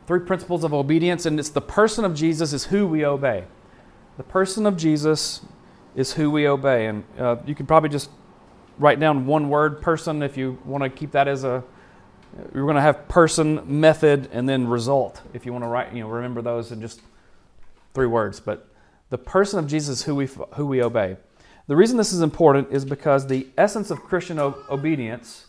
Three 0.08 0.20
principles 0.20 0.63
of 0.63 0.74
obedience, 0.74 1.25
and 1.25 1.39
it's 1.39 1.50
the 1.50 1.62
person 1.62 2.05
of 2.05 2.13
Jesus 2.13 2.53
is 2.53 2.65
who 2.65 2.86
we 2.88 3.03
obey. 3.03 3.46
The 4.17 4.24
person 4.24 4.65
of 4.65 4.77
Jesus 4.77 5.41
is 5.96 6.13
who 6.13 6.29
we 6.29 6.48
obey, 6.48 6.86
and 6.86 7.03
uh, 7.17 7.38
you 7.46 7.55
can 7.55 7.65
probably 7.65 7.89
just 7.89 8.10
write 8.77 9.00
down 9.00 9.25
one 9.25 9.50
word 9.50 9.82
person 9.82 10.22
if 10.22 10.38
you 10.38 10.60
want 10.65 10.84
to 10.84 10.89
keep 10.89 11.12
that 11.12 11.27
as 11.27 11.44
a 11.44 11.63
you're 12.53 12.65
going 12.65 12.75
to 12.75 12.82
have 12.82 13.08
person 13.08 13.62
method 13.79 14.27
and 14.34 14.48
then 14.50 14.67
result 14.67 15.22
if 15.34 15.46
you 15.46 15.53
want 15.53 15.63
to 15.63 15.70
write 15.70 15.94
you 15.94 16.01
know 16.01 16.10
remember 16.10 16.41
those 16.41 16.72
and 16.72 16.82
just 16.82 17.01
three 17.95 18.05
words 18.05 18.39
but 18.39 18.69
the 19.09 19.17
person 19.17 19.57
of 19.57 19.67
jesus 19.67 20.03
who 20.03 20.13
we 20.15 20.27
who 20.55 20.65
we 20.65 20.83
obey 20.83 21.17
the 21.67 21.75
reason 21.75 21.97
this 21.97 22.13
is 22.13 22.21
important 22.21 22.67
is 22.71 22.85
because 22.85 23.25
the 23.27 23.47
essence 23.57 23.89
of 23.89 24.01
christian 24.03 24.37
o- 24.37 24.55
obedience 24.69 25.47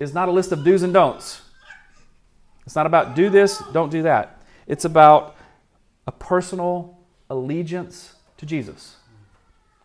is 0.00 0.12
not 0.12 0.28
a 0.28 0.32
list 0.32 0.50
of 0.50 0.64
do's 0.64 0.82
and 0.82 0.92
don'ts 0.92 1.42
it's 2.66 2.74
not 2.74 2.86
about 2.86 3.14
do 3.14 3.30
this 3.30 3.62
don't 3.72 3.90
do 3.90 4.02
that 4.02 4.42
it's 4.66 4.84
about 4.84 5.36
a 6.06 6.12
personal 6.12 6.98
allegiance 7.30 8.14
to 8.36 8.46
jesus 8.46 8.96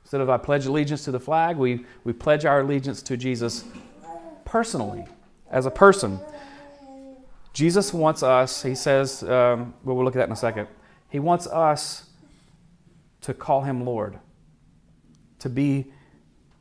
Instead 0.09 0.21
of 0.21 0.29
I 0.31 0.37
pledge 0.37 0.65
allegiance 0.65 1.03
to 1.03 1.11
the 1.11 1.19
flag, 1.19 1.55
we, 1.55 1.85
we 2.03 2.13
pledge 2.13 2.43
our 2.43 2.61
allegiance 2.61 3.03
to 3.03 3.15
Jesus 3.15 3.63
personally, 4.43 5.05
as 5.51 5.67
a 5.67 5.69
person. 5.69 6.19
Jesus 7.53 7.93
wants 7.93 8.23
us, 8.23 8.63
he 8.63 8.73
says, 8.73 9.21
um, 9.21 9.71
well, 9.83 9.95
we'll 9.95 10.03
look 10.03 10.15
at 10.15 10.17
that 10.17 10.25
in 10.25 10.31
a 10.31 10.35
second. 10.35 10.67
He 11.09 11.19
wants 11.19 11.47
us 11.47 12.09
to 13.21 13.33
call 13.33 13.61
him 13.61 13.83
Lord, 13.85 14.19
to 15.39 15.49
be 15.49 15.91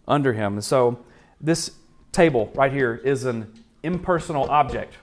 under 0.07 0.33
him. 0.33 0.55
And 0.55 0.65
so 0.65 1.05
this 1.41 1.71
table 2.13 2.51
right 2.55 2.73
here 2.73 2.95
is 2.95 3.25
an 3.25 3.53
impersonal 3.83 4.51
object, 4.51 4.95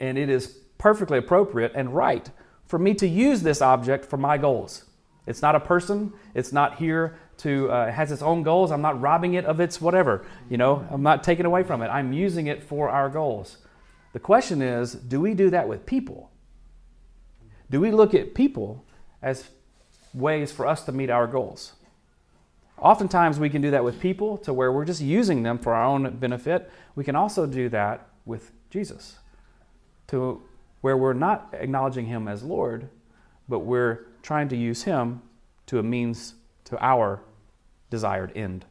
and 0.00 0.18
it 0.18 0.28
is 0.28 0.58
perfectly 0.78 1.18
appropriate 1.18 1.72
and 1.74 1.94
right 1.94 2.30
for 2.66 2.78
me 2.78 2.94
to 2.94 3.06
use 3.06 3.42
this 3.42 3.62
object 3.62 4.04
for 4.04 4.16
my 4.16 4.38
goals. 4.38 4.84
It's 5.26 5.42
not 5.42 5.54
a 5.54 5.60
person. 5.60 6.12
It's 6.34 6.52
not 6.52 6.76
here 6.76 7.18
to 7.38 7.70
uh, 7.70 7.90
has 7.90 8.12
its 8.12 8.22
own 8.22 8.42
goals. 8.42 8.70
I'm 8.70 8.82
not 8.82 9.00
robbing 9.00 9.34
it 9.34 9.44
of 9.44 9.60
its 9.60 9.80
whatever. 9.80 10.24
You 10.48 10.56
know, 10.56 10.86
I'm 10.90 11.02
not 11.02 11.22
taking 11.22 11.46
away 11.46 11.62
from 11.62 11.82
it. 11.82 11.88
I'm 11.88 12.12
using 12.12 12.48
it 12.48 12.62
for 12.62 12.88
our 12.88 13.08
goals. 13.08 13.58
The 14.12 14.18
question 14.18 14.60
is, 14.60 14.92
do 14.92 15.20
we 15.20 15.34
do 15.34 15.50
that 15.50 15.68
with 15.68 15.86
people? 15.86 16.30
Do 17.70 17.80
we 17.80 17.92
look 17.92 18.14
at 18.14 18.34
people 18.34 18.84
as 19.22 19.48
ways 20.12 20.50
for 20.50 20.66
us 20.66 20.84
to 20.84 20.92
meet 20.92 21.08
our 21.08 21.26
goals? 21.26 21.74
Oftentimes 22.78 23.38
we 23.38 23.50
can 23.50 23.62
do 23.62 23.70
that 23.70 23.84
with 23.84 24.00
people 24.00 24.38
to 24.38 24.52
where 24.52 24.72
we're 24.72 24.84
just 24.84 25.00
using 25.00 25.42
them 25.42 25.58
for 25.58 25.74
our 25.74 25.84
own 25.84 26.16
benefit. 26.16 26.70
We 26.94 27.04
can 27.04 27.14
also 27.14 27.46
do 27.46 27.68
that 27.68 28.08
with 28.24 28.52
Jesus 28.70 29.18
to 30.08 30.42
where 30.80 30.96
we're 30.96 31.12
not 31.12 31.52
acknowledging 31.52 32.06
him 32.06 32.26
as 32.26 32.42
Lord, 32.42 32.88
but 33.48 33.60
we're 33.60 34.06
trying 34.22 34.48
to 34.48 34.56
use 34.56 34.82
him 34.82 35.22
to 35.66 35.78
a 35.78 35.82
means 35.82 36.34
to 36.64 36.82
our 36.84 37.20
desired 37.90 38.32
end. 38.34 38.64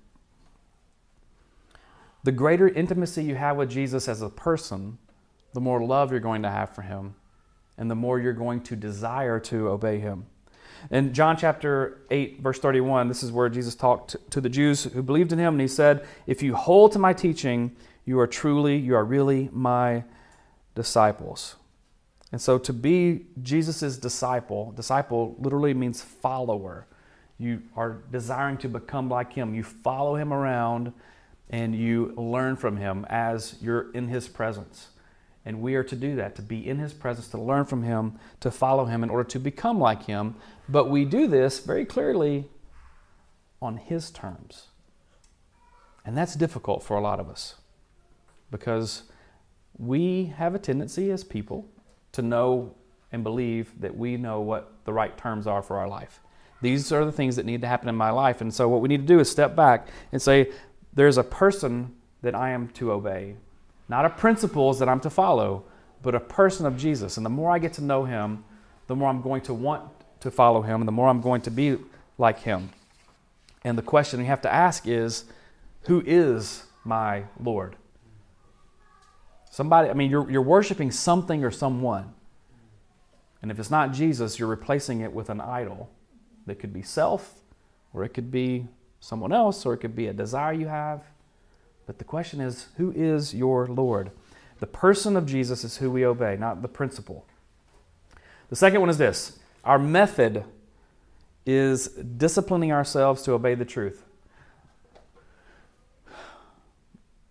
The 2.23 2.31
greater 2.31 2.67
intimacy 2.67 3.23
you 3.23 3.35
have 3.35 3.55
with 3.55 3.69
Jesus 3.69 4.07
as 4.07 4.21
a 4.21 4.29
person, 4.29 4.97
the 5.53 5.61
more 5.61 5.81
love 5.83 6.11
you're 6.11 6.19
going 6.19 6.41
to 6.43 6.49
have 6.49 6.75
for 6.75 6.81
him, 6.81 7.15
and 7.79 7.89
the 7.89 7.95
more 7.95 8.19
you're 8.19 8.33
going 8.33 8.61
to 8.61 8.75
desire 8.75 9.39
to 9.39 9.69
obey 9.69 9.97
him. 9.97 10.25
In 10.91 11.13
John 11.13 11.35
chapter 11.37 12.01
8, 12.11 12.41
verse 12.41 12.59
31, 12.59 13.07
this 13.07 13.23
is 13.23 13.31
where 13.31 13.49
Jesus 13.49 13.73
talked 13.73 14.15
to 14.29 14.39
the 14.39 14.49
Jews 14.49 14.83
who 14.83 15.01
believed 15.01 15.31
in 15.31 15.39
him, 15.39 15.55
and 15.55 15.61
he 15.61 15.67
said, 15.67 16.05
If 16.27 16.43
you 16.43 16.55
hold 16.55 16.91
to 16.91 16.99
my 16.99 17.13
teaching, 17.13 17.75
you 18.05 18.19
are 18.19 18.27
truly, 18.27 18.77
you 18.77 18.95
are 18.95 19.03
really 19.03 19.49
my 19.51 20.03
disciples. 20.75 21.55
And 22.31 22.39
so 22.41 22.57
to 22.59 22.73
be 22.73 23.25
Jesus' 23.41 23.97
disciple, 23.97 24.71
disciple 24.71 25.35
literally 25.39 25.73
means 25.73 26.01
follower. 26.01 26.85
You 27.37 27.63
are 27.75 28.03
desiring 28.11 28.57
to 28.57 28.69
become 28.69 29.09
like 29.09 29.33
him. 29.33 29.55
You 29.55 29.63
follow 29.63 30.15
him 30.15 30.31
around 30.31 30.93
and 31.49 31.73
you 31.73 32.13
learn 32.15 32.55
from 32.55 32.77
him 32.77 33.05
as 33.09 33.55
you're 33.61 33.91
in 33.93 34.07
his 34.07 34.27
presence. 34.27 34.89
And 35.49 35.61
we 35.63 35.73
are 35.73 35.83
to 35.83 35.95
do 35.95 36.15
that, 36.17 36.35
to 36.35 36.43
be 36.43 36.69
in 36.69 36.77
his 36.77 36.93
presence, 36.93 37.27
to 37.29 37.41
learn 37.41 37.65
from 37.65 37.81
him, 37.81 38.19
to 38.39 38.51
follow 38.51 38.85
him 38.85 39.01
in 39.01 39.09
order 39.09 39.27
to 39.29 39.39
become 39.39 39.79
like 39.79 40.05
him. 40.05 40.35
But 40.69 40.91
we 40.91 41.05
do 41.05 41.25
this 41.25 41.57
very 41.57 41.85
clearly 41.85 42.45
on 43.59 43.77
his 43.77 44.11
terms. 44.11 44.67
And 46.05 46.15
that's 46.15 46.35
difficult 46.35 46.83
for 46.83 46.97
a 46.97 47.01
lot 47.01 47.19
of 47.19 47.27
us 47.29 47.55
because 48.51 49.05
we 49.75 50.25
have 50.37 50.53
a 50.53 50.59
tendency 50.59 51.09
as 51.09 51.23
people 51.23 51.67
to 52.11 52.21
know 52.21 52.75
and 53.11 53.23
believe 53.23 53.71
that 53.81 53.97
we 53.97 54.17
know 54.17 54.41
what 54.41 54.71
the 54.85 54.93
right 54.93 55.17
terms 55.17 55.47
are 55.47 55.63
for 55.63 55.79
our 55.79 55.87
life. 55.87 56.19
These 56.61 56.91
are 56.91 57.05
the 57.05 57.11
things 57.11 57.37
that 57.37 57.47
need 57.47 57.61
to 57.61 57.67
happen 57.67 57.89
in 57.89 57.95
my 57.95 58.11
life. 58.11 58.39
And 58.39 58.53
so, 58.53 58.69
what 58.69 58.81
we 58.81 58.87
need 58.87 59.01
to 59.01 59.13
do 59.15 59.19
is 59.19 59.31
step 59.31 59.55
back 59.55 59.87
and 60.11 60.21
say, 60.21 60.51
there's 60.93 61.17
a 61.17 61.23
person 61.23 61.95
that 62.21 62.35
I 62.35 62.51
am 62.51 62.67
to 62.73 62.91
obey, 62.91 63.37
not 63.89 64.05
a 64.05 64.09
principles 64.09 64.79
that 64.79 64.87
I'm 64.87 64.99
to 65.01 65.09
follow, 65.09 65.65
but 66.01 66.15
a 66.15 66.19
person 66.19 66.65
of 66.65 66.77
Jesus. 66.77 67.17
And 67.17 67.25
the 67.25 67.29
more 67.29 67.51
I 67.51 67.59
get 67.59 67.73
to 67.73 67.83
know 67.83 68.05
him, 68.05 68.45
the 68.87 68.95
more 68.95 69.09
I'm 69.09 69.21
going 69.21 69.41
to 69.41 69.53
want 69.53 69.83
to 70.21 70.31
follow 70.31 70.61
him, 70.61 70.81
and 70.81 70.87
the 70.87 70.91
more 70.91 71.07
I'm 71.07 71.21
going 71.21 71.41
to 71.41 71.51
be 71.51 71.77
like 72.17 72.39
him. 72.39 72.69
And 73.63 73.77
the 73.77 73.81
question 73.81 74.19
we 74.19 74.25
have 74.27 74.41
to 74.41 74.53
ask 74.53 74.87
is, 74.87 75.25
who 75.83 76.03
is 76.05 76.63
my 76.83 77.23
Lord? 77.39 77.75
Somebody, 79.51 79.89
I 79.89 79.93
mean, 79.93 80.09
you're, 80.09 80.29
you're 80.29 80.41
worshiping 80.41 80.91
something 80.91 81.43
or 81.43 81.51
someone. 81.51 82.13
And 83.41 83.51
if 83.51 83.59
it's 83.59 83.71
not 83.71 83.93
Jesus, 83.93 84.37
you're 84.37 84.47
replacing 84.47 85.01
it 85.01 85.11
with 85.11 85.29
an 85.29 85.41
idol 85.41 85.89
that 86.45 86.59
could 86.59 86.73
be 86.73 86.81
self, 86.81 87.33
or 87.93 88.03
it 88.03 88.09
could 88.09 88.31
be 88.31 88.67
someone 88.99 89.31
else, 89.31 89.65
or 89.65 89.73
it 89.73 89.77
could 89.77 89.95
be 89.95 90.07
a 90.07 90.13
desire 90.13 90.53
you 90.53 90.67
have. 90.67 91.03
But 91.89 91.97
the 91.97 92.03
question 92.03 92.39
is, 92.39 92.67
who 92.77 92.91
is 92.91 93.33
your 93.33 93.65
Lord? 93.65 94.11
The 94.59 94.67
person 94.67 95.17
of 95.17 95.25
Jesus 95.25 95.63
is 95.63 95.77
who 95.77 95.89
we 95.89 96.05
obey, 96.05 96.37
not 96.37 96.61
the 96.61 96.67
principle. 96.67 97.25
The 98.49 98.55
second 98.55 98.81
one 98.81 98.91
is 98.91 98.99
this 98.99 99.39
our 99.63 99.79
method 99.79 100.43
is 101.47 101.87
disciplining 101.87 102.71
ourselves 102.71 103.23
to 103.23 103.31
obey 103.31 103.55
the 103.55 103.65
truth. 103.65 104.05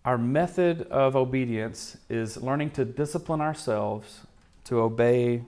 Our 0.03 0.17
method 0.17 0.81
of 0.91 1.15
obedience 1.15 1.95
is 2.09 2.35
learning 2.35 2.71
to 2.71 2.83
discipline 2.83 3.39
ourselves 3.39 4.25
to 4.65 4.81
obey 4.81 5.45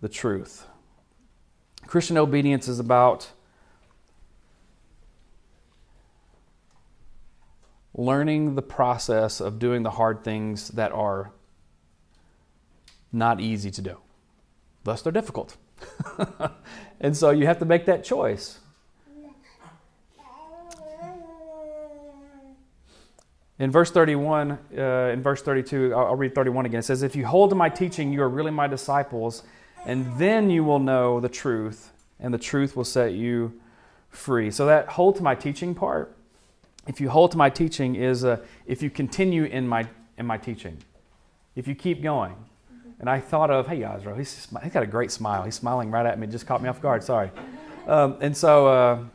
the 0.00 0.08
truth. 0.08 0.64
Christian 1.86 2.16
obedience 2.16 2.68
is 2.68 2.80
about 2.80 3.32
learning 7.94 8.56
the 8.56 8.62
process 8.62 9.40
of 9.40 9.58
doing 9.58 9.82
the 9.82 9.90
hard 9.90 10.24
things 10.24 10.68
that 10.70 10.92
are 10.92 11.32
not 13.12 13.40
easy 13.40 13.70
to 13.70 13.80
do. 13.80 13.96
Thus, 14.82 15.02
they're 15.02 15.12
difficult. 15.12 15.56
and 17.00 17.16
so 17.16 17.30
you 17.30 17.46
have 17.46 17.58
to 17.60 17.64
make 17.64 17.86
that 17.86 18.04
choice. 18.04 18.58
In 23.56 23.70
verse 23.70 23.92
31, 23.92 24.58
uh, 24.76 24.82
in 25.12 25.22
verse 25.22 25.40
32, 25.40 25.94
I'll, 25.94 26.06
I'll 26.06 26.16
read 26.16 26.34
31 26.34 26.66
again. 26.66 26.80
It 26.80 26.82
says, 26.82 27.04
If 27.04 27.14
you 27.14 27.24
hold 27.24 27.50
to 27.50 27.56
my 27.56 27.68
teaching, 27.68 28.12
you 28.12 28.20
are 28.22 28.28
really 28.28 28.50
my 28.50 28.66
disciples, 28.66 29.44
and 29.86 30.18
then 30.18 30.50
you 30.50 30.64
will 30.64 30.80
know 30.80 31.20
the 31.20 31.28
truth, 31.28 31.92
and 32.18 32.34
the 32.34 32.38
truth 32.38 32.74
will 32.74 32.84
set 32.84 33.12
you 33.12 33.60
free. 34.08 34.50
So, 34.50 34.66
that 34.66 34.88
hold 34.88 35.16
to 35.16 35.22
my 35.22 35.36
teaching 35.36 35.72
part, 35.72 36.16
if 36.86 37.00
you 37.00 37.08
hold 37.08 37.32
to 37.32 37.38
my 37.38 37.50
teaching, 37.50 37.94
is 37.96 38.24
uh, 38.24 38.38
if 38.66 38.82
you 38.82 38.90
continue 38.90 39.44
in 39.44 39.66
my, 39.66 39.86
in 40.18 40.26
my 40.26 40.36
teaching, 40.36 40.78
if 41.56 41.66
you 41.66 41.74
keep 41.74 42.02
going. 42.02 42.34
And 43.00 43.10
I 43.10 43.20
thought 43.20 43.50
of, 43.50 43.66
hey, 43.66 43.80
Yasro, 43.80 44.16
he's, 44.16 44.48
he's 44.62 44.72
got 44.72 44.82
a 44.82 44.86
great 44.86 45.10
smile. 45.10 45.42
He's 45.42 45.54
smiling 45.54 45.90
right 45.90 46.06
at 46.06 46.18
me. 46.18 46.26
Just 46.26 46.46
caught 46.46 46.62
me 46.62 46.68
off 46.68 46.80
guard. 46.80 47.02
Sorry. 47.02 47.30
Um, 47.86 48.16
and 48.20 48.36
so, 48.36 49.08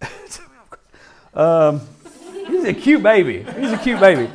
uh, 0.00 0.08
um, 1.34 1.80
he's 2.46 2.64
a 2.64 2.74
cute 2.74 3.02
baby. 3.02 3.42
He's 3.58 3.72
a 3.72 3.78
cute 3.78 3.98
baby. 3.98 4.30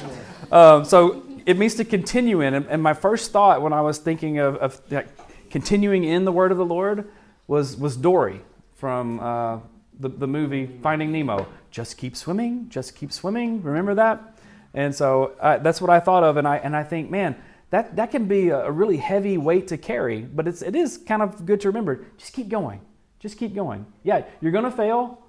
Um, 0.51 0.84
so 0.84 1.24
it 1.46 1.58
means 1.58 1.75
to 1.75 1.86
continue 1.86 2.41
in. 2.41 2.53
And, 2.53 2.65
and, 2.67 2.82
my 2.82 2.94
first 2.94 3.32
thought 3.32 3.62
when 3.62 3.72
I 3.72 3.82
was 3.82 3.98
thinking 3.98 4.39
of, 4.39 4.55
of 4.58 4.82
like, 4.91 5.08
continuing 5.50 6.03
in 6.03 6.25
the 6.25 6.32
word 6.32 6.51
of 6.51 6.58
the 6.58 6.65
Lord 6.65 7.10
was, 7.48 7.77
was 7.77 7.96
Dory 7.96 8.41
from 8.75 9.20
uh, 9.20 9.60
the, 10.00 10.10
the 10.10 10.27
movie 10.27 10.65
Finding 10.82 11.12
Nemo. 11.12 11.48
Just 11.75 11.98
keep 11.98 12.15
swimming, 12.15 12.70
just 12.70 12.96
keep 12.96 13.12
swimming. 13.12 13.62
Remember 13.62 13.96
that? 13.96 14.39
And 14.74 14.96
so 14.96 15.34
uh, 15.41 15.58
that's 15.58 15.82
what 15.82 15.89
I 15.89 16.00
thought 16.00 16.24
of, 16.24 16.38
and 16.38 16.48
I 16.48 16.55
and 16.55 16.74
I 16.74 16.84
think, 16.84 17.12
man, 17.12 17.36
that 17.70 17.98
that 17.98 18.12
can 18.12 18.27
be 18.29 18.48
a 18.48 18.72
really 18.72 18.96
heavy 18.96 19.38
weight 19.38 19.67
to 19.67 19.77
carry, 19.77 20.22
but 20.22 20.48
it's 20.48 20.62
it 20.62 20.74
is 20.74 20.98
kind 20.98 21.22
of 21.22 21.46
good 21.46 21.60
to 21.60 21.67
remember. 21.67 22.05
Just 22.17 22.32
keep 22.32 22.48
going, 22.48 22.79
just 23.20 23.38
keep 23.38 23.53
going. 23.53 23.86
Yeah, 24.03 24.24
you're 24.39 24.53
gonna 24.53 24.72
fail. 24.72 25.22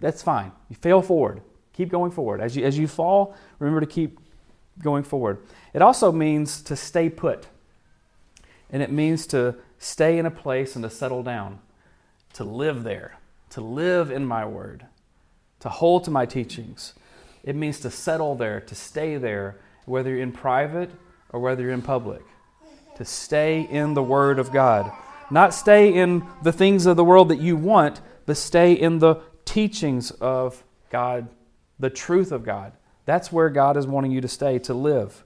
That's 0.00 0.22
fine. 0.22 0.52
You 0.70 0.76
fail 0.76 1.02
forward. 1.02 1.42
Keep 1.74 1.90
going 1.90 2.12
forward. 2.12 2.40
As 2.40 2.56
you 2.56 2.64
as 2.64 2.78
you 2.78 2.88
fall, 2.88 3.36
remember 3.58 3.80
to 3.80 3.86
keep 3.86 4.18
going 4.82 5.02
forward. 5.02 5.44
It 5.74 5.82
also 5.82 6.10
means 6.10 6.62
to 6.62 6.76
stay 6.76 7.10
put, 7.10 7.46
and 8.70 8.82
it 8.82 8.90
means 8.90 9.26
to 9.26 9.56
stay 9.78 10.16
in 10.16 10.24
a 10.24 10.30
place 10.30 10.76
and 10.76 10.82
to 10.82 10.88
settle 10.88 11.22
down, 11.22 11.58
to 12.32 12.44
live 12.44 12.84
there, 12.84 13.18
to 13.50 13.60
live 13.60 14.10
in 14.10 14.24
my 14.24 14.46
word, 14.46 14.86
to 15.60 15.68
hold 15.68 16.04
to 16.04 16.10
my 16.10 16.26
teachings. 16.26 16.94
It 17.42 17.56
means 17.56 17.80
to 17.80 17.90
settle 17.90 18.34
there, 18.34 18.60
to 18.60 18.74
stay 18.74 19.16
there, 19.16 19.56
whether 19.86 20.10
you're 20.10 20.20
in 20.20 20.32
private 20.32 20.90
or 21.30 21.40
whether 21.40 21.62
you're 21.62 21.72
in 21.72 21.82
public. 21.82 22.22
To 22.96 23.04
stay 23.04 23.62
in 23.62 23.94
the 23.94 24.02
Word 24.02 24.38
of 24.38 24.52
God. 24.52 24.92
Not 25.30 25.54
stay 25.54 25.94
in 25.94 26.26
the 26.42 26.52
things 26.52 26.86
of 26.86 26.96
the 26.96 27.04
world 27.04 27.28
that 27.28 27.40
you 27.40 27.56
want, 27.56 28.00
but 28.26 28.36
stay 28.36 28.72
in 28.72 28.98
the 28.98 29.16
teachings 29.44 30.10
of 30.10 30.62
God, 30.90 31.28
the 31.78 31.90
truth 31.90 32.32
of 32.32 32.44
God. 32.44 32.72
That's 33.06 33.32
where 33.32 33.48
God 33.48 33.76
is 33.76 33.86
wanting 33.86 34.10
you 34.10 34.20
to 34.20 34.28
stay, 34.28 34.58
to 34.60 34.74
live, 34.74 35.24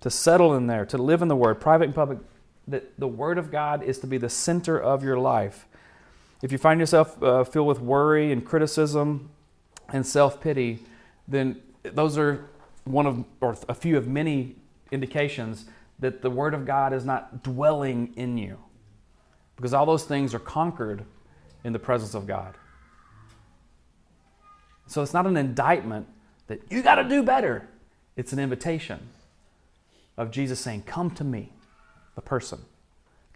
to 0.00 0.10
settle 0.10 0.54
in 0.54 0.66
there, 0.66 0.86
to 0.86 0.98
live 0.98 1.20
in 1.20 1.28
the 1.28 1.36
Word, 1.36 1.60
private 1.60 1.84
and 1.84 1.94
public. 1.94 2.18
That 2.66 2.98
the 2.98 3.08
Word 3.08 3.38
of 3.38 3.50
God 3.50 3.82
is 3.82 3.98
to 4.00 4.06
be 4.06 4.18
the 4.18 4.28
center 4.28 4.78
of 4.80 5.02
your 5.02 5.18
life. 5.18 5.66
If 6.42 6.52
you 6.52 6.58
find 6.58 6.78
yourself 6.78 7.20
uh, 7.22 7.44
filled 7.44 7.66
with 7.66 7.80
worry 7.80 8.30
and 8.30 8.44
criticism 8.44 9.30
and 9.92 10.06
self 10.06 10.40
pity, 10.40 10.80
then 11.26 11.60
those 11.82 12.18
are 12.18 12.48
one 12.84 13.06
of, 13.06 13.24
or 13.40 13.56
a 13.68 13.74
few 13.74 13.96
of 13.96 14.08
many 14.08 14.56
indications 14.90 15.66
that 15.98 16.22
the 16.22 16.30
Word 16.30 16.54
of 16.54 16.64
God 16.64 16.92
is 16.92 17.04
not 17.04 17.42
dwelling 17.42 18.12
in 18.16 18.38
you. 18.38 18.58
Because 19.56 19.74
all 19.74 19.86
those 19.86 20.04
things 20.04 20.34
are 20.34 20.38
conquered 20.38 21.04
in 21.64 21.72
the 21.72 21.78
presence 21.78 22.14
of 22.14 22.26
God. 22.26 22.54
So 24.86 25.02
it's 25.02 25.12
not 25.12 25.26
an 25.26 25.36
indictment 25.36 26.06
that 26.46 26.60
you 26.70 26.82
got 26.82 26.96
to 26.96 27.04
do 27.04 27.22
better. 27.22 27.68
It's 28.16 28.32
an 28.32 28.38
invitation 28.38 29.08
of 30.16 30.30
Jesus 30.30 30.58
saying, 30.60 30.82
Come 30.82 31.10
to 31.12 31.24
me, 31.24 31.52
the 32.14 32.22
person. 32.22 32.60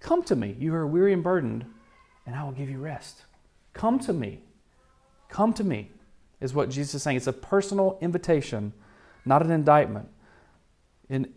Come 0.00 0.23
to 0.25 0.35
me, 0.35 0.56
you 0.59 0.75
are 0.75 0.87
weary 0.87 1.12
and 1.12 1.23
burdened, 1.23 1.64
and 2.26 2.35
I 2.35 2.42
will 2.42 2.52
give 2.52 2.71
you 2.71 2.78
rest. 2.78 3.23
Come 3.73 3.99
to 4.00 4.12
me. 4.12 4.40
Come 5.28 5.52
to 5.54 5.64
me 5.64 5.90
is 6.42 6.52
what 6.52 6.68
Jesus 6.68 6.94
is 6.94 7.02
saying. 7.02 7.16
It's 7.16 7.26
a 7.26 7.32
personal 7.32 7.99
invitation, 8.00 8.72
not 9.25 9.42
an 9.42 9.50
indictment. 9.50 10.08
And 11.08 11.32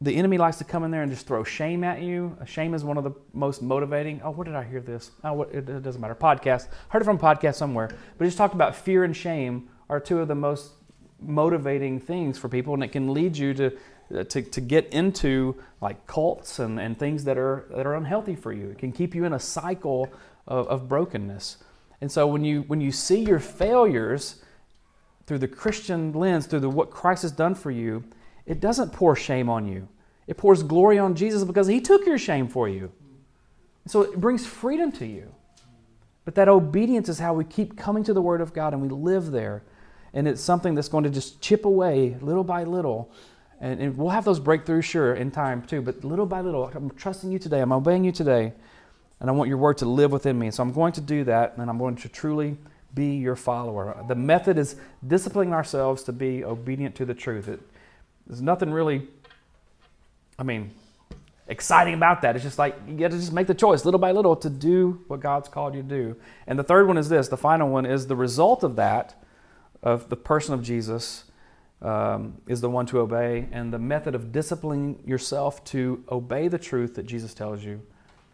the 0.00 0.16
enemy 0.16 0.38
likes 0.38 0.58
to 0.58 0.64
come 0.64 0.84
in 0.84 0.90
there 0.90 1.02
and 1.02 1.10
just 1.10 1.26
throw 1.26 1.44
shame 1.44 1.84
at 1.84 2.00
you. 2.02 2.36
Shame 2.46 2.74
is 2.74 2.84
one 2.84 2.96
of 2.96 3.04
the 3.04 3.12
most 3.32 3.62
motivating. 3.62 4.20
Oh, 4.22 4.30
what 4.30 4.46
did 4.46 4.54
I 4.54 4.64
hear 4.64 4.80
this? 4.80 5.10
Oh, 5.24 5.34
what, 5.34 5.50
it, 5.50 5.68
it 5.68 5.82
doesn't 5.82 6.00
matter. 6.00 6.14
Podcast. 6.14 6.68
Heard 6.88 7.02
it 7.02 7.04
from 7.04 7.18
podcast 7.18 7.56
somewhere. 7.56 7.90
But 8.16 8.24
just 8.24 8.38
talked 8.38 8.54
about 8.54 8.74
fear 8.74 9.04
and 9.04 9.16
shame 9.16 9.68
are 9.88 10.00
two 10.00 10.20
of 10.20 10.28
the 10.28 10.34
most 10.34 10.72
motivating 11.20 12.00
things 12.00 12.38
for 12.38 12.48
people, 12.48 12.74
and 12.74 12.82
it 12.82 12.92
can 12.92 13.12
lead 13.12 13.36
you 13.36 13.52
to 13.54 13.76
uh, 14.12 14.24
to, 14.24 14.42
to 14.42 14.60
get 14.60 14.86
into 14.92 15.54
like 15.80 16.06
cults 16.06 16.58
and, 16.58 16.80
and 16.80 16.98
things 16.98 17.24
that 17.24 17.38
are 17.38 17.66
that 17.70 17.86
are 17.86 17.94
unhealthy 17.94 18.34
for 18.34 18.52
you. 18.52 18.70
It 18.70 18.78
can 18.78 18.92
keep 18.92 19.14
you 19.14 19.24
in 19.24 19.32
a 19.32 19.38
cycle 19.38 20.08
of, 20.46 20.66
of 20.68 20.88
brokenness. 20.88 21.58
And 22.00 22.10
so 22.10 22.26
when 22.26 22.42
you 22.42 22.62
when 22.62 22.80
you 22.80 22.90
see 22.90 23.20
your 23.20 23.38
failures 23.38 24.42
through 25.30 25.38
the 25.38 25.46
Christian 25.46 26.12
lens, 26.12 26.46
through 26.46 26.58
the, 26.58 26.68
what 26.68 26.90
Christ 26.90 27.22
has 27.22 27.30
done 27.30 27.54
for 27.54 27.70
you, 27.70 28.02
it 28.46 28.58
doesn't 28.58 28.92
pour 28.92 29.14
shame 29.14 29.48
on 29.48 29.64
you. 29.64 29.86
It 30.26 30.36
pours 30.36 30.64
glory 30.64 30.98
on 30.98 31.14
Jesus 31.14 31.44
because 31.44 31.68
he 31.68 31.80
took 31.80 32.04
your 32.04 32.18
shame 32.18 32.48
for 32.48 32.68
you. 32.68 32.90
So 33.86 34.02
it 34.02 34.20
brings 34.20 34.44
freedom 34.44 34.90
to 34.90 35.06
you. 35.06 35.32
But 36.24 36.34
that 36.34 36.48
obedience 36.48 37.08
is 37.08 37.20
how 37.20 37.32
we 37.32 37.44
keep 37.44 37.78
coming 37.78 38.02
to 38.04 38.12
the 38.12 38.20
Word 38.20 38.40
of 38.40 38.52
God 38.52 38.72
and 38.72 38.82
we 38.82 38.88
live 38.88 39.30
there. 39.30 39.62
And 40.12 40.26
it's 40.26 40.40
something 40.40 40.74
that's 40.74 40.88
going 40.88 41.04
to 41.04 41.10
just 41.10 41.40
chip 41.40 41.64
away 41.64 42.16
little 42.20 42.42
by 42.42 42.64
little. 42.64 43.12
And, 43.60 43.80
and 43.80 43.96
we'll 43.96 44.10
have 44.10 44.24
those 44.24 44.40
breakthroughs, 44.40 44.82
sure, 44.82 45.14
in 45.14 45.30
time 45.30 45.62
too. 45.62 45.80
But 45.80 46.02
little 46.02 46.26
by 46.26 46.40
little, 46.40 46.72
I'm 46.74 46.90
trusting 46.90 47.30
you 47.30 47.38
today. 47.38 47.60
I'm 47.60 47.70
obeying 47.70 48.02
you 48.02 48.10
today. 48.10 48.52
And 49.20 49.30
I 49.30 49.32
want 49.32 49.46
your 49.46 49.58
Word 49.58 49.78
to 49.78 49.86
live 49.86 50.10
within 50.10 50.36
me. 50.36 50.50
So 50.50 50.64
I'm 50.64 50.72
going 50.72 50.94
to 50.94 51.00
do 51.00 51.22
that. 51.22 51.56
And 51.56 51.70
I'm 51.70 51.78
going 51.78 51.94
to 51.94 52.08
truly 52.08 52.58
be 52.94 53.16
your 53.16 53.36
follower. 53.36 53.96
The 54.08 54.14
method 54.14 54.58
is 54.58 54.76
disciplining 55.06 55.52
ourselves 55.52 56.02
to 56.04 56.12
be 56.12 56.44
obedient 56.44 56.94
to 56.96 57.04
the 57.04 57.14
truth. 57.14 57.48
It, 57.48 57.60
there's 58.26 58.42
nothing 58.42 58.70
really, 58.70 59.08
I 60.38 60.42
mean, 60.42 60.70
exciting 61.48 61.94
about 61.94 62.22
that. 62.22 62.36
It's 62.36 62.44
just 62.44 62.58
like 62.58 62.76
you 62.88 62.96
got 62.96 63.10
to 63.10 63.18
just 63.18 63.32
make 63.32 63.46
the 63.46 63.54
choice 63.54 63.84
little 63.84 64.00
by 64.00 64.12
little 64.12 64.36
to 64.36 64.48
do 64.48 65.02
what 65.08 65.20
God's 65.20 65.48
called 65.48 65.74
you 65.74 65.82
to 65.82 65.88
do. 65.88 66.16
And 66.46 66.58
the 66.58 66.62
third 66.62 66.86
one 66.86 66.96
is 66.96 67.08
this 67.08 67.28
the 67.28 67.36
final 67.36 67.68
one 67.68 67.84
is 67.84 68.06
the 68.06 68.16
result 68.16 68.62
of 68.62 68.76
that, 68.76 69.22
of 69.82 70.08
the 70.08 70.16
person 70.16 70.54
of 70.54 70.62
Jesus, 70.62 71.24
um, 71.82 72.36
is 72.46 72.60
the 72.60 72.70
one 72.70 72.86
to 72.86 73.00
obey. 73.00 73.48
And 73.52 73.72
the 73.72 73.78
method 73.78 74.14
of 74.14 74.32
disciplining 74.32 75.02
yourself 75.04 75.64
to 75.66 76.04
obey 76.10 76.48
the 76.48 76.58
truth 76.58 76.94
that 76.94 77.04
Jesus 77.04 77.34
tells 77.34 77.64
you, 77.64 77.82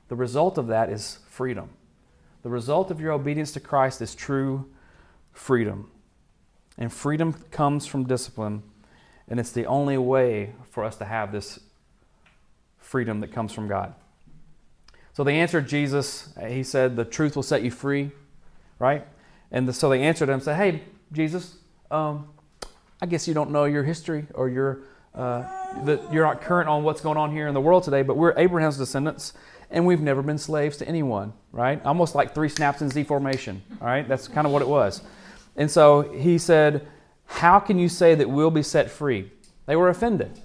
the 0.08 0.16
result 0.16 0.58
of 0.58 0.66
that 0.68 0.90
is 0.90 1.18
freedom. 1.28 1.70
The 2.46 2.52
result 2.52 2.92
of 2.92 3.00
your 3.00 3.10
obedience 3.10 3.50
to 3.54 3.58
Christ 3.60 4.00
is 4.00 4.14
true 4.14 4.70
freedom. 5.32 5.90
And 6.78 6.92
freedom 6.92 7.32
comes 7.50 7.86
from 7.86 8.04
discipline, 8.04 8.62
and 9.26 9.40
it's 9.40 9.50
the 9.50 9.66
only 9.66 9.98
way 9.98 10.52
for 10.70 10.84
us 10.84 10.94
to 10.98 11.06
have 11.06 11.32
this 11.32 11.58
freedom 12.78 13.18
that 13.18 13.32
comes 13.32 13.52
from 13.52 13.66
God. 13.66 13.96
So 15.12 15.24
they 15.24 15.40
answered 15.40 15.66
Jesus. 15.66 16.32
He 16.46 16.62
said, 16.62 16.94
The 16.94 17.04
truth 17.04 17.34
will 17.34 17.42
set 17.42 17.64
you 17.64 17.72
free, 17.72 18.12
right? 18.78 19.04
And 19.50 19.66
the, 19.66 19.72
so 19.72 19.88
they 19.88 20.02
answered 20.02 20.28
him, 20.28 20.34
and 20.34 20.42
said, 20.44 20.54
Hey, 20.54 20.82
Jesus, 21.10 21.56
um, 21.90 22.28
I 23.02 23.06
guess 23.06 23.26
you 23.26 23.34
don't 23.34 23.50
know 23.50 23.64
your 23.64 23.82
history 23.82 24.24
or 24.34 24.48
your, 24.48 24.82
uh, 25.16 25.42
that 25.82 26.12
you're 26.12 26.24
not 26.24 26.42
current 26.42 26.68
on 26.68 26.84
what's 26.84 27.00
going 27.00 27.18
on 27.18 27.32
here 27.32 27.48
in 27.48 27.54
the 27.54 27.60
world 27.60 27.82
today, 27.82 28.02
but 28.02 28.16
we're 28.16 28.38
Abraham's 28.38 28.78
descendants 28.78 29.32
and 29.70 29.86
we've 29.86 30.00
never 30.00 30.22
been 30.22 30.38
slaves 30.38 30.76
to 30.78 30.88
anyone, 30.88 31.32
right? 31.52 31.84
Almost 31.84 32.14
like 32.14 32.34
three 32.34 32.48
snaps 32.48 32.82
in 32.82 32.90
Z 32.90 33.04
formation, 33.04 33.62
all 33.80 33.86
right? 33.86 34.06
That's 34.06 34.28
kind 34.28 34.46
of 34.46 34.52
what 34.52 34.62
it 34.62 34.68
was. 34.68 35.02
And 35.56 35.70
so 35.70 36.02
he 36.12 36.38
said, 36.38 36.86
How 37.26 37.58
can 37.58 37.78
you 37.78 37.88
say 37.88 38.14
that 38.14 38.28
we'll 38.28 38.50
be 38.50 38.62
set 38.62 38.90
free? 38.90 39.30
They 39.66 39.76
were 39.76 39.88
offended. 39.88 40.40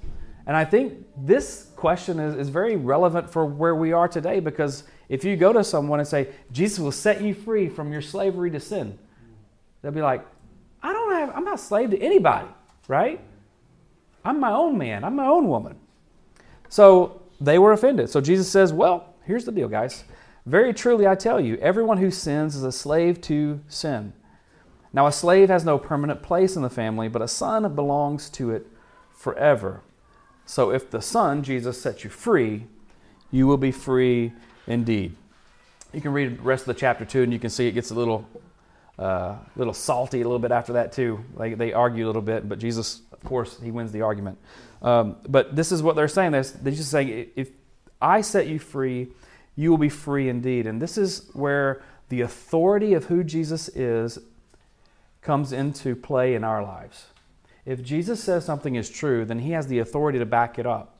And 0.47 0.57
I 0.57 0.65
think 0.65 1.05
this 1.15 1.67
question 1.75 2.19
is, 2.19 2.35
is 2.35 2.49
very 2.49 2.75
relevant 2.75 3.29
for 3.29 3.45
where 3.45 3.75
we 3.75 3.93
are 3.93 4.07
today 4.07 4.39
because 4.39 4.83
if 5.07 5.23
you 5.23 5.35
go 5.35 5.53
to 5.53 5.63
someone 5.63 5.99
and 5.99 6.07
say, 6.07 6.29
Jesus 6.51 6.79
will 6.79 6.91
set 6.91 7.21
you 7.21 7.33
free 7.33 7.69
from 7.69 7.91
your 7.91 8.01
slavery 8.01 8.49
to 8.51 8.59
sin, 8.59 8.97
they'll 9.81 9.91
be 9.91 10.01
like, 10.01 10.25
I 10.81 10.93
don't 10.93 11.11
have, 11.11 11.35
I'm 11.35 11.43
not 11.43 11.59
slave 11.59 11.91
to 11.91 12.01
anybody, 12.01 12.47
right? 12.87 13.19
I'm 14.25 14.39
my 14.39 14.51
own 14.51 14.77
man, 14.77 15.03
I'm 15.03 15.15
my 15.15 15.27
own 15.27 15.47
woman. 15.47 15.77
So 16.69 17.21
they 17.39 17.59
were 17.59 17.73
offended. 17.73 18.09
So 18.09 18.21
Jesus 18.21 18.49
says, 18.49 18.71
Well, 18.71 19.10
here's 19.31 19.45
the 19.45 19.51
deal, 19.51 19.69
guys. 19.69 20.03
Very 20.45 20.73
truly, 20.73 21.07
I 21.07 21.15
tell 21.15 21.39
you, 21.39 21.55
everyone 21.57 21.97
who 21.97 22.11
sins 22.11 22.55
is 22.55 22.63
a 22.63 22.71
slave 22.71 23.21
to 23.21 23.61
sin. 23.69 24.11
Now, 24.91 25.07
a 25.07 25.11
slave 25.11 25.47
has 25.47 25.63
no 25.63 25.77
permanent 25.77 26.21
place 26.21 26.57
in 26.57 26.63
the 26.63 26.69
family, 26.69 27.07
but 27.07 27.21
a 27.21 27.27
son 27.27 27.73
belongs 27.73 28.29
to 28.31 28.51
it 28.51 28.67
forever. 29.13 29.81
So, 30.45 30.71
if 30.71 30.91
the 30.91 31.01
Son, 31.01 31.43
Jesus, 31.43 31.81
sets 31.81 32.03
you 32.03 32.09
free, 32.09 32.65
you 33.31 33.47
will 33.47 33.57
be 33.57 33.71
free 33.71 34.33
indeed. 34.67 35.15
You 35.93 36.01
can 36.01 36.11
read 36.11 36.39
the 36.39 36.41
rest 36.41 36.63
of 36.63 36.67
the 36.67 36.79
chapter 36.79 37.05
too, 37.05 37.23
and 37.23 37.31
you 37.31 37.39
can 37.39 37.49
see 37.49 37.67
it 37.67 37.71
gets 37.71 37.91
a 37.91 37.95
little, 37.95 38.27
uh, 38.99 39.35
little 39.55 39.73
salty 39.73 40.19
a 40.19 40.25
little 40.25 40.39
bit 40.39 40.51
after 40.51 40.73
that 40.73 40.91
too. 40.91 41.23
They, 41.37 41.53
they 41.53 41.71
argue 41.71 42.05
a 42.05 42.07
little 42.07 42.21
bit, 42.21 42.49
but 42.49 42.59
Jesus, 42.59 43.01
of 43.13 43.23
course, 43.23 43.61
he 43.61 43.71
wins 43.71 43.93
the 43.93 44.01
argument. 44.01 44.39
Um, 44.81 45.15
but 45.29 45.55
this 45.55 45.71
is 45.71 45.81
what 45.81 45.95
they're 45.95 46.09
saying. 46.09 46.33
They're, 46.33 46.43
they're 46.43 46.73
just 46.73 46.91
saying, 46.91 47.29
if 47.37 47.51
I 48.01 48.21
set 48.21 48.47
you 48.47 48.59
free, 48.59 49.09
you 49.55 49.69
will 49.69 49.77
be 49.77 49.89
free 49.89 50.29
indeed. 50.29 50.65
And 50.65 50.81
this 50.81 50.97
is 50.97 51.29
where 51.33 51.83
the 52.09 52.21
authority 52.21 52.93
of 52.93 53.05
who 53.05 53.23
Jesus 53.23 53.69
is 53.69 54.19
comes 55.21 55.53
into 55.53 55.95
play 55.95 56.33
in 56.35 56.43
our 56.43 56.63
lives. 56.63 57.07
If 57.65 57.83
Jesus 57.83 58.23
says 58.23 58.43
something 58.43 58.75
is 58.75 58.89
true, 58.89 59.23
then 59.23 59.39
he 59.39 59.51
has 59.51 59.67
the 59.67 59.79
authority 59.79 60.19
to 60.19 60.25
back 60.25 60.57
it 60.57 60.65
up 60.65 60.97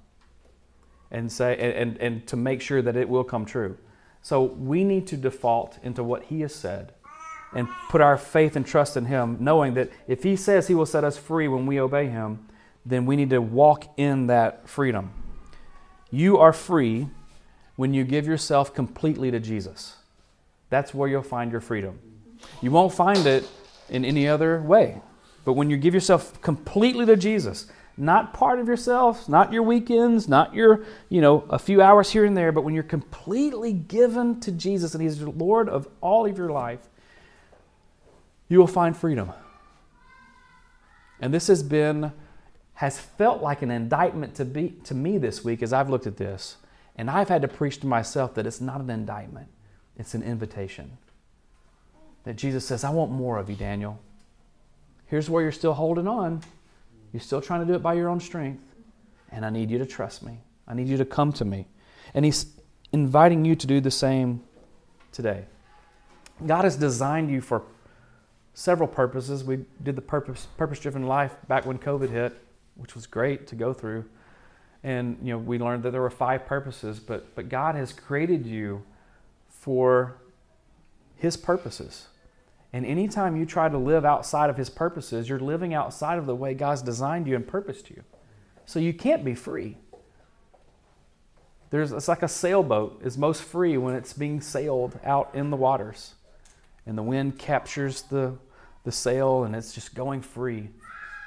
and 1.10 1.32
say 1.32 1.58
and, 1.58 1.98
and 1.98 2.26
to 2.28 2.38
make 2.38 2.62
sure 2.62 2.82
that 2.82 2.96
it 2.96 3.10
will 3.10 3.24
come 3.24 3.46
true. 3.46 3.78
So 4.22 4.44
we 4.44 4.84
need 4.84 5.08
to 5.08 5.18
default 5.18 5.80
into 5.84 6.04
what 6.04 6.26
he 6.26 6.42
has 6.42 6.54
said 6.54 6.94
and 7.54 7.68
put 7.90 8.00
our 8.00 8.18
faith 8.18 8.56
and 8.56 8.66
trust 8.66 8.96
in 8.96 9.06
him, 9.06 9.38
knowing 9.40 9.74
that 9.74 9.90
if 10.08 10.24
he 10.24 10.36
says 10.36 10.68
he 10.68 10.76
will 10.76 10.86
set 10.86 11.04
us 11.04 11.18
free 11.18 11.48
when 11.48 11.66
we 11.66 11.80
obey 11.80 12.08
him, 12.08 12.48
then 12.86 13.06
we 13.06 13.16
need 13.16 13.32
to 13.32 13.42
walk 13.42 13.86
in 13.98 14.28
that 14.28 14.70
freedom. 14.70 15.12
You 16.12 16.38
are 16.38 16.54
free 16.54 17.08
when 17.78 17.94
you 17.94 18.04
give 18.04 18.28
yourself 18.28 18.74
completely 18.76 19.32
to 19.32 19.40
Jesus. 19.40 19.96
That's 20.70 20.94
where 20.94 21.10
you'll 21.10 21.24
find 21.24 21.52
your 21.52 21.62
freedom. 21.62 22.00
You 22.62 22.72
won't 22.72 22.94
find 22.94 23.26
it 23.26 23.48
in 23.90 24.06
any 24.06 24.28
other 24.28 24.62
way. 24.62 25.02
But 25.46 25.54
when 25.54 25.70
you 25.70 25.78
give 25.78 25.94
yourself 25.94 26.40
completely 26.42 27.06
to 27.06 27.16
Jesus, 27.16 27.72
not 27.98 28.34
part 28.34 28.60
of 28.60 28.68
yourself, 28.68 29.28
not 29.28 29.52
your 29.52 29.64
weekends, 29.64 30.28
not 30.28 30.54
your, 30.54 30.86
you 31.10 31.22
know, 31.22 31.46
a 31.50 31.60
few 31.60 31.82
hours 31.82 32.12
here 32.12 32.26
and 32.26 32.38
there, 32.38 32.52
but 32.52 32.64
when 32.64 32.74
you're 32.74 32.84
completely 32.84 33.74
given 33.74 34.40
to 34.42 34.52
Jesus 34.52 34.94
and 34.94 35.04
He's 35.04 35.20
the 35.20 35.30
Lord 35.30 35.68
of 35.68 35.88
all 36.00 36.26
of 36.26 36.38
your 36.38 36.52
life, 36.52 36.80
you 38.48 38.60
will 38.60 38.68
find 38.68 38.96
freedom. 38.96 39.32
And 41.20 41.34
this 41.34 41.48
has 41.48 41.64
been, 41.64 42.12
has 42.82 42.98
felt 42.98 43.44
like 43.44 43.62
an 43.62 43.70
indictment 43.70 44.34
to, 44.34 44.44
be, 44.44 44.70
to 44.84 44.96
me 44.96 45.20
this 45.20 45.44
week 45.44 45.62
as 45.62 45.72
I've 45.72 45.92
looked 45.92 46.08
at 46.08 46.18
this. 46.18 46.58
And 46.96 47.12
I've 47.12 47.30
had 47.30 47.44
to 47.44 47.48
preach 47.48 47.80
to 47.82 47.86
myself 47.86 48.34
that 48.34 48.48
it's 48.48 48.60
not 48.60 48.82
an 48.82 48.90
indictment, 48.90 49.50
it's 49.98 50.16
an 50.16 50.24
invitation. 50.24 50.98
That 52.24 52.38
Jesus 52.38 52.66
says, 52.66 52.84
I 52.84 52.90
want 52.90 53.12
more 53.12 53.38
of 53.38 53.52
you, 53.52 53.56
Daniel. 53.56 54.00
Here's 55.06 55.30
where 55.30 55.44
you're 55.44 55.52
still 55.52 55.76
holding 55.76 56.08
on. 56.08 56.42
You're 57.14 57.22
still 57.22 57.40
trying 57.40 57.60
to 57.60 57.68
do 57.68 57.76
it 57.76 57.84
by 57.84 57.94
your 57.94 58.10
own 58.10 58.20
strength. 58.20 58.64
And 59.32 59.46
I 59.46 59.52
need 59.52 59.70
you 59.70 59.78
to 59.78 59.86
trust 59.86 60.24
me. 60.24 60.40
I 60.68 60.74
need 60.74 60.88
you 60.88 60.98
to 60.98 61.06
come 61.06 61.32
to 61.34 61.46
me. 61.46 61.68
And 62.16 62.26
He's 62.26 62.48
inviting 62.92 63.46
you 63.46 63.56
to 63.58 63.68
do 63.68 63.80
the 63.80 63.92
same 63.92 64.42
today. 65.12 65.46
God 66.48 66.64
has 66.64 66.78
designed 66.78 67.30
you 67.30 67.42
for 67.42 67.62
several 68.56 68.88
purposes. 68.88 69.44
We 69.44 69.66
did 69.84 69.96
the 69.96 70.02
purpose 70.02 70.48
purpose 70.58 70.80
driven 70.80 71.06
life 71.06 71.36
back 71.48 71.68
when 71.68 71.78
COVID 71.78 72.10
hit, 72.10 72.36
which 72.82 72.96
was 72.96 73.06
great 73.06 73.48
to 73.48 73.56
go 73.56 73.74
through. 73.74 74.06
And 74.84 75.18
you 75.22 75.34
know, 75.34 75.38
we 75.38 75.60
learned 75.60 75.84
that 75.84 75.92
there 75.92 76.02
were 76.02 76.10
five 76.10 76.46
purposes, 76.46 77.00
but 77.00 77.36
but 77.36 77.50
God 77.50 77.76
has 77.76 77.94
created 77.94 78.46
you 78.46 78.84
for 79.50 80.18
his 81.16 81.38
purposes. 81.38 82.08
And 82.74 82.86
anytime 82.86 83.36
you 83.36 83.46
try 83.46 83.70
to 83.70 83.78
live 83.78 84.06
outside 84.06 84.50
of 84.50 84.58
his 84.58 84.70
purposes, 84.70 85.28
you're 85.28 85.40
living 85.40 85.74
outside 85.74 86.18
of 86.18 86.26
the 86.26 86.36
way 86.36 86.54
God's 86.54 86.82
designed 86.82 87.28
you 87.28 87.36
and 87.36 87.46
purposed 87.46 87.90
you. 87.90 88.04
So 88.66 88.80
you 88.80 88.94
can't 88.94 89.26
be 89.26 89.36
free. 89.36 89.78
There's, 91.70 91.92
it's 91.92 92.08
like 92.08 92.24
a 92.24 92.28
sailboat 92.28 93.02
is 93.04 93.18
most 93.18 93.44
free 93.44 93.78
when 93.78 93.96
it's 93.96 94.14
being 94.14 94.42
sailed 94.42 95.00
out 95.04 95.32
in 95.34 95.50
the 95.50 95.58
waters. 95.58 96.16
And 96.86 96.98
the 96.98 97.04
wind 97.04 97.38
captures 97.38 98.04
the, 98.04 98.36
the 98.84 98.92
sail 98.92 99.44
and 99.44 99.56
it's 99.56 99.74
just 99.74 99.94
going 99.94 100.22
free. 100.22 100.70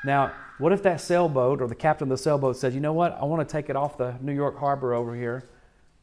Now, 0.05 0.33
what 0.59 0.73
if 0.73 0.83
that 0.85 1.01
sailboat 1.01 1.61
or 1.61 1.67
the 1.67 1.75
captain 1.75 2.11
of 2.11 2.19
the 2.19 2.23
sailboat 2.23 2.57
says, 2.57 2.75
you 2.75 2.81
know 2.81 2.93
what, 2.93 3.19
I 3.21 3.25
want 3.25 3.47
to 3.47 3.53
take 3.53 3.71
it 3.71 3.77
off 3.77 3.99
the 3.99 4.15
New 4.21 4.35
York 4.35 4.59
harbor 4.59 4.95
over 4.95 5.15
here 5.15 5.45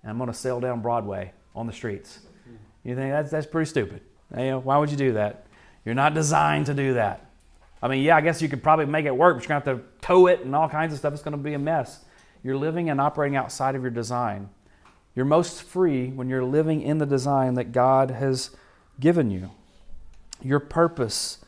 and 0.02 0.12
I'm 0.12 0.18
going 0.18 0.30
to 0.30 0.38
sail 0.38 0.60
down 0.60 0.82
Broadway 0.82 1.34
on 1.56 1.68
the 1.68 1.74
streets? 1.74 2.20
You 2.84 2.96
think 2.96 3.12
that's, 3.12 3.32
that's 3.32 3.46
pretty 3.46 3.70
stupid. 3.70 4.02
You 4.36 4.44
know, 4.44 4.60
why 4.60 4.78
would 4.78 4.90
you 4.90 4.98
do 4.98 5.14
that? 5.14 5.46
You're 5.86 5.96
not 5.96 6.14
designed 6.14 6.66
to 6.68 6.74
do 6.74 6.96
that. 6.96 7.30
I 7.82 7.88
mean, 7.88 8.04
yeah, 8.04 8.16
I 8.16 8.22
guess 8.22 8.42
you 8.42 8.50
could 8.50 8.62
probably 8.62 8.86
make 8.86 9.06
it 9.06 9.16
work, 9.16 9.38
but 9.38 9.44
you're 9.44 9.50
going 9.50 9.62
to 9.62 9.70
have 9.70 9.80
to 9.80 10.06
tow 10.06 10.28
it 10.28 10.42
and 10.42 10.56
all 10.56 10.70
kinds 10.70 10.94
of 10.94 11.00
stuff. 11.00 11.14
It's 11.14 11.24
going 11.24 11.38
to 11.38 11.38
be 11.38 11.54
a 11.54 11.60
mess. 11.60 12.04
You're 12.44 12.58
living 12.58 12.90
and 12.90 13.00
operating 13.00 13.36
outside 13.36 13.76
of 13.76 13.82
your 13.82 13.92
design. 13.92 14.50
You're 15.16 15.26
most 15.26 15.64
free 15.64 16.10
when 16.10 16.30
you're 16.30 16.44
living 16.44 16.82
in 16.82 16.98
the 16.98 17.06
design 17.06 17.56
that 17.56 17.72
God 17.72 18.12
has 18.12 18.52
given 19.00 19.30
you. 19.32 19.52
Your 20.42 20.60
purpose 20.60 21.40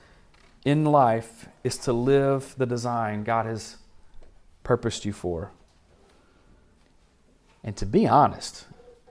in 0.65 0.85
life 0.85 1.47
is 1.63 1.77
to 1.79 1.93
live 1.93 2.55
the 2.57 2.65
design 2.65 3.23
God 3.23 3.45
has 3.45 3.77
purposed 4.63 5.05
you 5.05 5.13
for. 5.13 5.51
And 7.63 7.75
to 7.77 7.85
be 7.85 8.07
honest, 8.07 8.65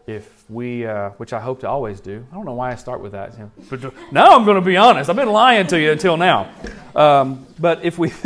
if 0.07 0.45
we, 0.51 0.85
uh, 0.87 1.11
which 1.11 1.33
I 1.33 1.41
hope 1.41 1.61
to 1.61 1.69
always 1.69 2.01
do. 2.01 2.27
I 2.31 2.35
don't 2.35 2.45
know 2.45 2.55
why 2.55 2.73
I 2.73 2.75
start 2.75 3.01
with 3.01 3.13
that. 3.13 3.35
But 3.71 4.13
now 4.13 4.37
I'm 4.37 4.45
going 4.45 4.57
to 4.57 4.61
be 4.61 4.77
honest. 4.77 5.09
I've 5.09 5.17
been 5.17 5.31
lying 5.31 5.67
to 5.69 5.81
you 5.81 5.93
until 5.93 6.17
now. 6.17 6.51
Um, 6.95 7.47
but 7.59 7.85
if 7.85 7.99
we, 7.99 8.09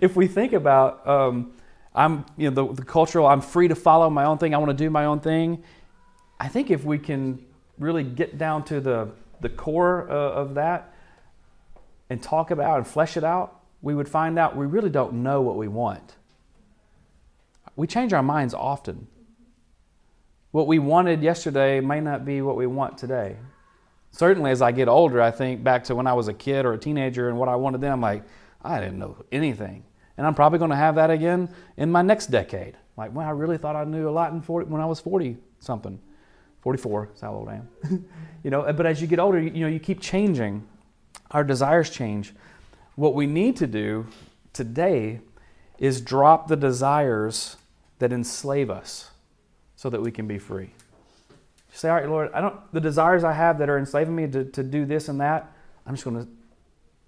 if 0.00 0.16
we 0.16 0.26
think 0.26 0.52
about, 0.52 1.06
um, 1.06 1.52
I'm, 1.94 2.24
you 2.36 2.50
know, 2.50 2.66
the, 2.66 2.74
the 2.74 2.84
cultural, 2.84 3.26
I'm 3.26 3.40
free 3.40 3.68
to 3.68 3.74
follow 3.74 4.10
my 4.10 4.24
own 4.24 4.38
thing. 4.38 4.54
I 4.54 4.58
want 4.58 4.70
to 4.70 4.84
do 4.84 4.90
my 4.90 5.04
own 5.04 5.20
thing. 5.20 5.62
I 6.40 6.48
think 6.48 6.70
if 6.70 6.84
we 6.84 6.98
can 6.98 7.44
really 7.78 8.04
get 8.04 8.36
down 8.36 8.64
to 8.64 8.80
the, 8.80 9.10
the 9.40 9.48
core 9.48 10.10
uh, 10.10 10.14
of 10.14 10.54
that 10.54 10.94
and 12.10 12.22
talk 12.22 12.50
about 12.50 12.78
and 12.78 12.86
flesh 12.86 13.16
it 13.16 13.24
out, 13.24 13.60
we 13.82 13.94
would 13.94 14.08
find 14.08 14.38
out 14.38 14.56
we 14.56 14.66
really 14.66 14.90
don't 14.90 15.14
know 15.14 15.40
what 15.40 15.56
we 15.56 15.68
want. 15.68 16.16
We 17.76 17.86
change 17.86 18.12
our 18.12 18.22
minds 18.22 18.54
often. 18.54 19.06
What 20.50 20.66
we 20.66 20.78
wanted 20.78 21.22
yesterday 21.22 21.80
may 21.80 22.00
not 22.00 22.24
be 22.24 22.40
what 22.40 22.56
we 22.56 22.66
want 22.66 22.98
today. 22.98 23.36
Certainly, 24.10 24.50
as 24.50 24.62
I 24.62 24.72
get 24.72 24.88
older, 24.88 25.20
I 25.20 25.30
think 25.30 25.62
back 25.62 25.84
to 25.84 25.94
when 25.94 26.06
I 26.06 26.14
was 26.14 26.28
a 26.28 26.32
kid 26.32 26.64
or 26.64 26.72
a 26.72 26.78
teenager 26.78 27.28
and 27.28 27.38
what 27.38 27.48
I 27.48 27.56
wanted 27.56 27.80
then, 27.80 27.92
I'm 27.92 28.00
like, 28.00 28.24
I 28.62 28.80
didn't 28.80 28.98
know 28.98 29.24
anything. 29.30 29.84
And 30.16 30.26
I'm 30.26 30.34
probably 30.34 30.58
going 30.58 30.70
to 30.70 30.76
have 30.76 30.96
that 30.96 31.10
again 31.10 31.48
in 31.76 31.92
my 31.92 32.02
next 32.02 32.26
decade. 32.26 32.76
Like, 32.96 33.14
well, 33.14 33.26
I 33.26 33.30
really 33.30 33.58
thought 33.58 33.76
I 33.76 33.84
knew 33.84 34.08
a 34.08 34.10
lot 34.10 34.32
in 34.32 34.40
40, 34.40 34.68
when 34.68 34.80
I 34.80 34.86
was 34.86 34.98
40 34.98 35.36
something. 35.60 36.00
44, 36.62 37.06
that's 37.06 37.20
how 37.20 37.34
old 37.34 37.48
I 37.48 37.54
am. 37.54 38.04
you 38.42 38.50
know, 38.50 38.72
but 38.72 38.86
as 38.86 39.00
you 39.00 39.06
get 39.06 39.20
older, 39.20 39.40
you, 39.40 39.50
you 39.50 39.60
know, 39.60 39.68
you 39.68 39.78
keep 39.78 40.00
changing. 40.00 40.66
Our 41.30 41.44
desires 41.44 41.90
change. 41.90 42.34
What 42.96 43.14
we 43.14 43.26
need 43.26 43.56
to 43.56 43.66
do 43.66 44.06
today 44.52 45.20
is 45.78 46.00
drop 46.00 46.48
the 46.48 46.56
desires 46.56 47.56
that 47.98 48.12
enslave 48.12 48.70
us 48.70 49.10
so 49.76 49.90
that 49.90 50.00
we 50.02 50.10
can 50.10 50.26
be 50.26 50.38
free. 50.38 50.70
say, 51.72 51.88
all 51.88 51.96
right, 51.96 52.08
Lord, 52.08 52.30
I 52.32 52.40
don't 52.40 52.56
the 52.72 52.80
desires 52.80 53.22
I 53.24 53.32
have 53.32 53.58
that 53.58 53.68
are 53.68 53.78
enslaving 53.78 54.16
me 54.16 54.26
to, 54.28 54.44
to 54.44 54.62
do 54.62 54.84
this 54.84 55.08
and 55.08 55.20
that, 55.20 55.52
I'm 55.86 55.94
just 55.94 56.04
going 56.04 56.16
to 56.16 56.28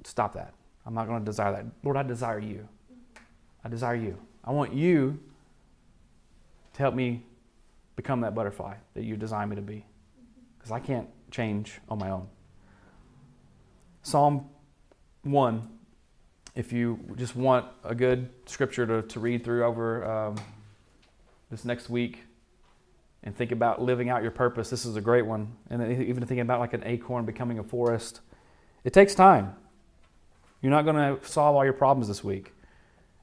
stop 0.08 0.34
that. 0.34 0.54
I'm 0.86 0.94
not 0.94 1.06
going 1.06 1.20
to 1.20 1.24
desire 1.24 1.52
that. 1.52 1.66
Lord, 1.82 1.96
I 1.96 2.02
desire 2.02 2.38
you. 2.38 2.66
I 3.64 3.68
desire 3.68 3.96
you. 3.96 4.16
I 4.44 4.52
want 4.52 4.72
you 4.72 5.18
to 6.74 6.78
help 6.78 6.94
me 6.94 7.22
become 7.96 8.20
that 8.22 8.34
butterfly 8.34 8.74
that 8.94 9.04
you 9.04 9.16
designed 9.16 9.50
me 9.50 9.56
to 9.56 9.62
be. 9.62 9.84
Because 10.58 10.72
I 10.72 10.80
can't 10.80 11.08
change 11.30 11.78
on 11.88 11.98
my 11.98 12.10
own. 12.10 12.26
Psalm 14.02 14.46
1, 15.22 15.68
if 16.54 16.72
you 16.72 16.98
just 17.16 17.36
want 17.36 17.66
a 17.84 17.94
good 17.94 18.30
scripture 18.46 18.86
to, 18.86 19.02
to 19.02 19.20
read 19.20 19.44
through 19.44 19.64
over 19.64 20.04
um, 20.04 20.36
this 21.50 21.64
next 21.64 21.90
week, 21.90 22.24
and 23.22 23.36
think 23.36 23.52
about 23.52 23.82
living 23.82 24.08
out 24.08 24.22
your 24.22 24.30
purpose, 24.30 24.70
this 24.70 24.86
is 24.86 24.96
a 24.96 25.00
great 25.00 25.26
one. 25.26 25.52
And 25.68 25.82
even 26.02 26.20
thinking 26.20 26.40
about 26.40 26.60
like 26.60 26.72
an 26.72 26.82
acorn 26.84 27.26
becoming 27.26 27.58
a 27.58 27.62
forest, 27.62 28.20
it 28.82 28.92
takes 28.92 29.14
time. 29.14 29.54
You're 30.62 30.70
not 30.70 30.84
going 30.84 30.96
to 30.96 31.18
solve 31.26 31.56
all 31.56 31.64
your 31.64 31.74
problems 31.74 32.08
this 32.08 32.24
week. 32.24 32.52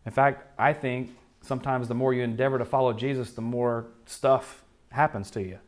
In 0.06 0.12
fact, 0.12 0.48
I 0.60 0.74
think 0.74 1.16
sometimes 1.42 1.88
the 1.88 1.96
more 1.96 2.14
you 2.14 2.24
endeavor 2.24 2.58
to 2.60 2.66
follow 2.66 2.94
Jesus, 2.94 3.32
the 3.32 3.42
more 3.42 3.88
stuff 4.06 4.64
happens 4.90 5.32
to 5.32 5.42
you. 5.42 5.60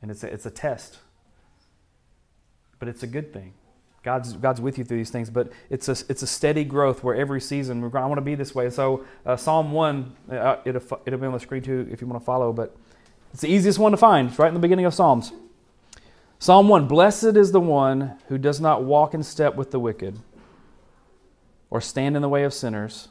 And 0.00 0.10
it's 0.10 0.24
a, 0.24 0.32
it's 0.32 0.46
a 0.46 0.50
test. 0.50 0.98
But 2.78 2.88
it's 2.88 3.02
a 3.02 3.06
good 3.06 3.32
thing. 3.32 3.54
God's, 4.04 4.34
God's 4.34 4.60
with 4.60 4.76
you 4.76 4.84
through 4.84 4.98
these 4.98 5.10
things, 5.10 5.30
but 5.30 5.50
it's 5.70 5.88
a, 5.88 5.96
it's 6.10 6.22
a 6.22 6.26
steady 6.26 6.62
growth 6.62 7.02
where 7.02 7.14
every 7.14 7.40
season, 7.40 7.82
I 7.82 8.06
want 8.06 8.18
to 8.18 8.22
be 8.22 8.34
this 8.34 8.54
way. 8.54 8.68
So, 8.68 9.04
uh, 9.24 9.34
Psalm 9.34 9.72
1, 9.72 10.16
uh, 10.30 10.56
it'll, 10.66 11.00
it'll 11.06 11.18
be 11.18 11.26
on 11.26 11.32
the 11.32 11.40
screen 11.40 11.62
too 11.62 11.88
if 11.90 12.02
you 12.02 12.06
want 12.06 12.20
to 12.20 12.24
follow, 12.24 12.52
but 12.52 12.76
it's 13.32 13.40
the 13.40 13.48
easiest 13.48 13.78
one 13.78 13.92
to 13.92 13.96
find. 13.96 14.28
It's 14.28 14.38
right 14.38 14.48
in 14.48 14.54
the 14.54 14.60
beginning 14.60 14.84
of 14.84 14.92
Psalms. 14.92 15.32
Psalm 16.38 16.68
1 16.68 16.86
Blessed 16.86 17.36
is 17.36 17.52
the 17.52 17.60
one 17.60 18.18
who 18.28 18.36
does 18.36 18.60
not 18.60 18.84
walk 18.84 19.14
in 19.14 19.22
step 19.22 19.56
with 19.56 19.70
the 19.70 19.80
wicked, 19.80 20.18
or 21.70 21.80
stand 21.80 22.14
in 22.14 22.20
the 22.20 22.28
way 22.28 22.44
of 22.44 22.52
sinners, 22.52 23.08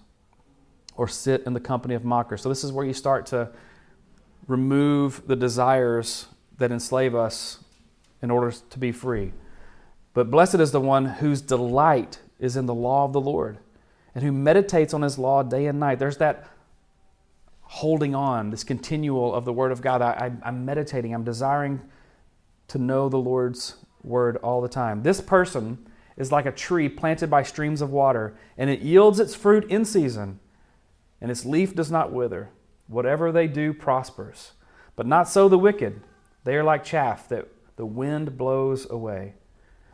or 0.95 1.07
sit 1.07 1.41
in 1.47 1.53
the 1.53 1.59
company 1.59 1.95
of 1.95 2.05
mockers. 2.05 2.43
So, 2.43 2.49
this 2.49 2.63
is 2.63 2.71
where 2.71 2.85
you 2.85 2.93
start 2.93 3.25
to 3.27 3.49
remove 4.47 5.23
the 5.25 5.35
desires 5.35 6.27
that 6.59 6.71
enslave 6.71 7.15
us 7.15 7.63
in 8.21 8.29
order 8.29 8.51
to 8.69 8.79
be 8.79 8.91
free. 8.91 9.33
But 10.13 10.29
blessed 10.29 10.55
is 10.55 10.71
the 10.71 10.81
one 10.81 11.05
whose 11.05 11.41
delight 11.41 12.19
is 12.39 12.55
in 12.55 12.65
the 12.65 12.73
law 12.73 13.05
of 13.05 13.13
the 13.13 13.21
Lord 13.21 13.57
and 14.13 14.23
who 14.23 14.31
meditates 14.31 14.93
on 14.93 15.01
his 15.01 15.17
law 15.17 15.43
day 15.43 15.65
and 15.65 15.79
night. 15.79 15.99
There's 15.99 16.17
that 16.17 16.47
holding 17.61 18.13
on, 18.13 18.51
this 18.51 18.63
continual 18.63 19.33
of 19.33 19.45
the 19.45 19.53
Word 19.53 19.71
of 19.71 19.81
God. 19.81 20.01
I, 20.01 20.31
am 20.43 20.65
meditating, 20.65 21.13
I'm 21.13 21.23
desiring 21.23 21.81
to 22.67 22.77
know 22.77 23.09
the 23.09 23.17
Lord's 23.17 23.77
Word 24.03 24.37
all 24.37 24.61
the 24.61 24.69
time. 24.69 25.01
This 25.01 25.21
person 25.21 25.87
is 26.15 26.31
like 26.31 26.45
a 26.45 26.51
tree 26.51 26.87
planted 26.87 27.29
by 27.29 27.41
streams 27.41 27.81
of 27.81 27.89
water, 27.89 28.35
and 28.57 28.69
it 28.69 28.81
yields 28.81 29.19
its 29.19 29.33
fruit 29.33 29.65
in 29.71 29.85
season, 29.85 30.39
and 31.19 31.31
its 31.31 31.45
leaf 31.45 31.73
does 31.75 31.89
not 31.89 32.11
wither. 32.11 32.49
Whatever 32.87 33.31
they 33.31 33.47
do 33.47 33.73
prospers. 33.73 34.51
But 34.95 35.07
not 35.07 35.27
so 35.27 35.49
the 35.49 35.57
wicked. 35.57 36.01
They 36.43 36.55
are 36.55 36.63
like 36.63 36.83
chaff 36.83 37.27
that 37.29 37.47
the 37.77 37.85
wind 37.85 38.37
blows 38.37 38.87
away. 38.89 39.33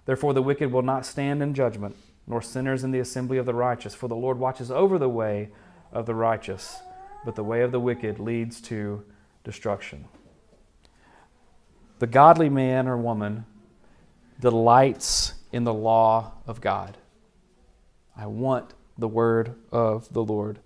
Therefore, 0.10 0.34
the 0.34 0.42
wicked 0.42 0.72
will 0.72 0.82
not 0.82 1.06
stand 1.06 1.44
in 1.44 1.54
judgment, 1.54 1.96
nor 2.26 2.42
sinners 2.42 2.84
in 2.84 2.90
the 2.90 3.00
assembly 3.00 3.38
of 3.38 3.46
the 3.46 3.54
righteous, 3.54 3.94
for 3.94 4.08
the 4.08 4.16
Lord 4.16 4.40
watches 4.40 4.72
over 4.72 4.98
the 4.98 5.08
way 5.08 5.50
of 5.92 6.08
the 6.08 6.16
righteous 6.16 6.80
but 7.26 7.36
the 7.36 7.44
way 7.44 7.62
of 7.62 7.72
the 7.72 7.80
wicked 7.80 8.20
leads 8.20 8.62
to 8.62 9.04
destruction. 9.44 10.06
The 12.00 12.08
godly 12.08 12.50
man 12.50 12.88
or 12.88 12.98
woman 12.98 13.46
delights 14.40 15.34
in 15.52 15.64
the 15.64 15.74
law 15.74 16.32
of 16.48 16.62
God. 16.62 16.98
I 18.16 18.26
want 18.26 18.74
the 18.98 19.08
word 19.08 19.54
of 19.72 20.12
the 20.14 20.24
Lord. 20.24 20.58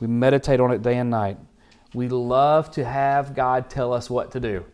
We 0.00 0.06
meditate 0.06 0.60
on 0.60 0.72
it 0.72 0.82
day 0.82 0.96
and 0.96 1.10
night. 1.10 1.38
We 1.94 2.08
love 2.08 2.70
to 2.72 2.84
have 2.84 3.34
God 3.34 3.68
tell 3.68 3.92
us 3.92 4.08
what 4.08 4.32
to 4.32 4.40
do. 4.40 4.64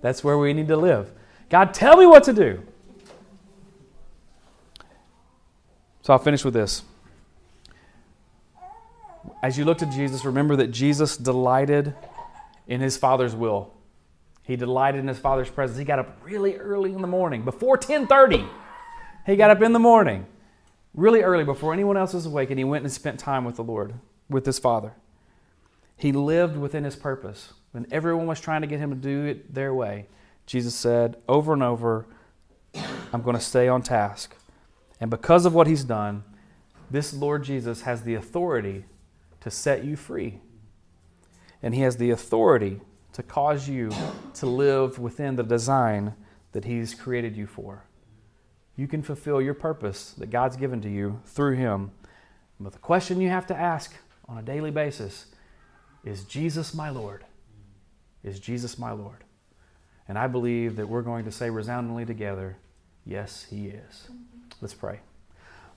That's 0.00 0.24
where 0.24 0.38
we 0.38 0.52
need 0.54 0.68
to 0.68 0.76
live. 0.76 1.12
God, 1.50 1.74
tell 1.74 1.96
me 1.96 2.06
what 2.06 2.24
to 2.24 2.32
do. 2.32 2.62
So 6.08 6.14
I'll 6.14 6.18
finish 6.18 6.42
with 6.42 6.54
this. 6.54 6.84
As 9.42 9.58
you 9.58 9.66
look 9.66 9.76
to 9.76 9.84
Jesus, 9.84 10.24
remember 10.24 10.56
that 10.56 10.68
Jesus 10.68 11.18
delighted 11.18 11.94
in 12.66 12.80
his 12.80 12.96
Father's 12.96 13.34
will. 13.34 13.74
He 14.42 14.56
delighted 14.56 15.00
in 15.00 15.06
his 15.06 15.18
Father's 15.18 15.50
presence. 15.50 15.78
He 15.78 15.84
got 15.84 15.98
up 15.98 16.16
really 16.24 16.56
early 16.56 16.94
in 16.94 17.02
the 17.02 17.06
morning, 17.06 17.44
before 17.44 17.76
10:30. 17.76 18.48
He 19.26 19.36
got 19.36 19.50
up 19.50 19.60
in 19.60 19.74
the 19.74 19.78
morning, 19.78 20.24
really 20.94 21.20
early 21.20 21.44
before 21.44 21.74
anyone 21.74 21.98
else 21.98 22.14
was 22.14 22.24
awake, 22.24 22.48
and 22.48 22.58
he 22.58 22.64
went 22.64 22.84
and 22.84 22.90
spent 22.90 23.20
time 23.20 23.44
with 23.44 23.56
the 23.56 23.62
Lord, 23.62 23.92
with 24.30 24.46
his 24.46 24.58
Father. 24.58 24.94
He 25.94 26.12
lived 26.12 26.56
within 26.56 26.84
his 26.84 26.96
purpose. 26.96 27.52
When 27.72 27.86
everyone 27.92 28.26
was 28.26 28.40
trying 28.40 28.62
to 28.62 28.66
get 28.66 28.80
him 28.80 28.88
to 28.88 28.96
do 28.96 29.26
it 29.26 29.52
their 29.52 29.74
way, 29.74 30.06
Jesus 30.46 30.74
said 30.74 31.18
over 31.28 31.52
and 31.52 31.62
over, 31.62 32.06
I'm 33.12 33.20
going 33.20 33.36
to 33.36 33.42
stay 33.42 33.68
on 33.68 33.82
task. 33.82 34.34
And 35.00 35.10
because 35.10 35.46
of 35.46 35.54
what 35.54 35.66
he's 35.66 35.84
done, 35.84 36.24
this 36.90 37.12
Lord 37.12 37.44
Jesus 37.44 37.82
has 37.82 38.02
the 38.02 38.14
authority 38.14 38.84
to 39.40 39.50
set 39.50 39.84
you 39.84 39.96
free. 39.96 40.40
And 41.62 41.74
he 41.74 41.82
has 41.82 41.96
the 41.96 42.10
authority 42.10 42.80
to 43.12 43.22
cause 43.22 43.68
you 43.68 43.90
to 44.34 44.46
live 44.46 44.98
within 44.98 45.36
the 45.36 45.42
design 45.42 46.14
that 46.52 46.64
he's 46.64 46.94
created 46.94 47.36
you 47.36 47.46
for. 47.46 47.84
You 48.76 48.86
can 48.86 49.02
fulfill 49.02 49.42
your 49.42 49.54
purpose 49.54 50.12
that 50.18 50.30
God's 50.30 50.56
given 50.56 50.80
to 50.82 50.88
you 50.88 51.20
through 51.24 51.56
him. 51.56 51.90
But 52.60 52.72
the 52.72 52.78
question 52.78 53.20
you 53.20 53.28
have 53.28 53.46
to 53.48 53.56
ask 53.56 53.94
on 54.28 54.38
a 54.38 54.42
daily 54.42 54.70
basis 54.70 55.26
is 56.04 56.24
Jesus 56.24 56.74
my 56.74 56.90
Lord? 56.90 57.24
Is 58.22 58.38
Jesus 58.38 58.78
my 58.78 58.92
Lord? 58.92 59.24
And 60.06 60.16
I 60.16 60.26
believe 60.26 60.76
that 60.76 60.88
we're 60.88 61.02
going 61.02 61.24
to 61.24 61.32
say 61.32 61.50
resoundingly 61.50 62.06
together, 62.06 62.56
Yes, 63.08 63.46
He 63.48 63.68
is. 63.68 64.08
Let's 64.60 64.74
pray. 64.74 65.00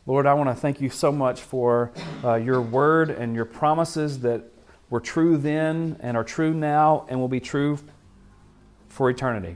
Lord, 0.06 0.26
I 0.26 0.34
want 0.34 0.50
to 0.50 0.56
thank 0.56 0.82
you 0.82 0.89
so 0.89 1.13
much 1.13 1.41
for 1.41 1.94
uh, 2.26 2.36
your 2.36 2.62
word 2.62 3.10
and 3.10 3.34
your 3.36 3.46
promises 3.46 4.20
that 4.20 4.44
were 4.89 5.00
true 5.00 5.38
then 5.38 5.96
and 6.02 6.17
are 6.17 6.26
true 6.26 6.54
now 6.54 7.06
and 7.08 7.22
will 7.22 7.30
be 7.30 7.39
true 7.39 7.80
for 8.89 9.10
eternity. 9.10 9.56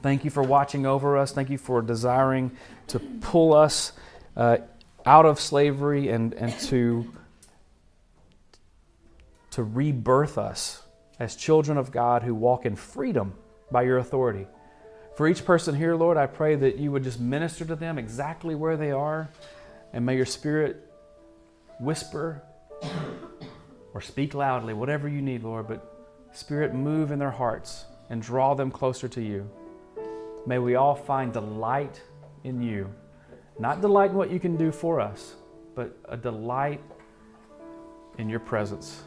Thank 0.00 0.24
you 0.24 0.30
for 0.30 0.42
watching 0.42 0.86
over 0.86 1.18
us. 1.18 1.32
Thank 1.32 1.50
you 1.50 1.58
for 1.58 1.82
desiring 1.82 2.52
to 2.86 2.98
pull 2.98 3.52
us 3.52 3.92
uh, 4.34 4.58
out 5.04 5.26
of 5.26 5.38
slavery 5.38 6.08
and, 6.08 6.32
and 6.32 6.58
to, 6.60 7.12
to 9.50 9.62
rebirth 9.62 10.38
us 10.38 10.82
as 11.18 11.36
children 11.36 11.76
of 11.76 11.92
God 11.92 12.22
who 12.22 12.34
walk 12.34 12.64
in 12.64 12.76
freedom 12.76 13.34
by 13.70 13.82
your 13.82 13.98
authority. 13.98 14.46
For 15.14 15.28
each 15.28 15.44
person 15.44 15.74
here, 15.74 15.94
Lord, 15.94 16.16
I 16.16 16.26
pray 16.26 16.54
that 16.54 16.78
you 16.78 16.90
would 16.90 17.04
just 17.04 17.20
minister 17.20 17.64
to 17.66 17.76
them 17.76 17.98
exactly 17.98 18.54
where 18.54 18.76
they 18.76 18.90
are, 18.90 19.28
and 19.92 20.06
may 20.06 20.16
your 20.16 20.26
Spirit 20.26 20.90
whisper 21.78 22.42
or 23.92 24.00
speak 24.00 24.32
loudly, 24.32 24.72
whatever 24.72 25.08
you 25.08 25.20
need, 25.20 25.42
Lord, 25.42 25.68
but 25.68 25.88
Spirit, 26.32 26.72
move 26.72 27.10
in 27.10 27.18
their 27.18 27.30
hearts 27.30 27.84
and 28.08 28.22
draw 28.22 28.54
them 28.54 28.70
closer 28.70 29.06
to 29.08 29.20
you. 29.20 29.48
May 30.46 30.58
we 30.58 30.76
all 30.76 30.94
find 30.94 31.32
delight 31.32 32.00
in 32.42 32.62
you. 32.62 32.92
Not 33.58 33.82
delight 33.82 34.12
in 34.12 34.16
what 34.16 34.30
you 34.30 34.40
can 34.40 34.56
do 34.56 34.72
for 34.72 34.98
us, 34.98 35.34
but 35.74 35.94
a 36.08 36.16
delight 36.16 36.80
in 38.16 38.30
your 38.30 38.40
presence. 38.40 39.02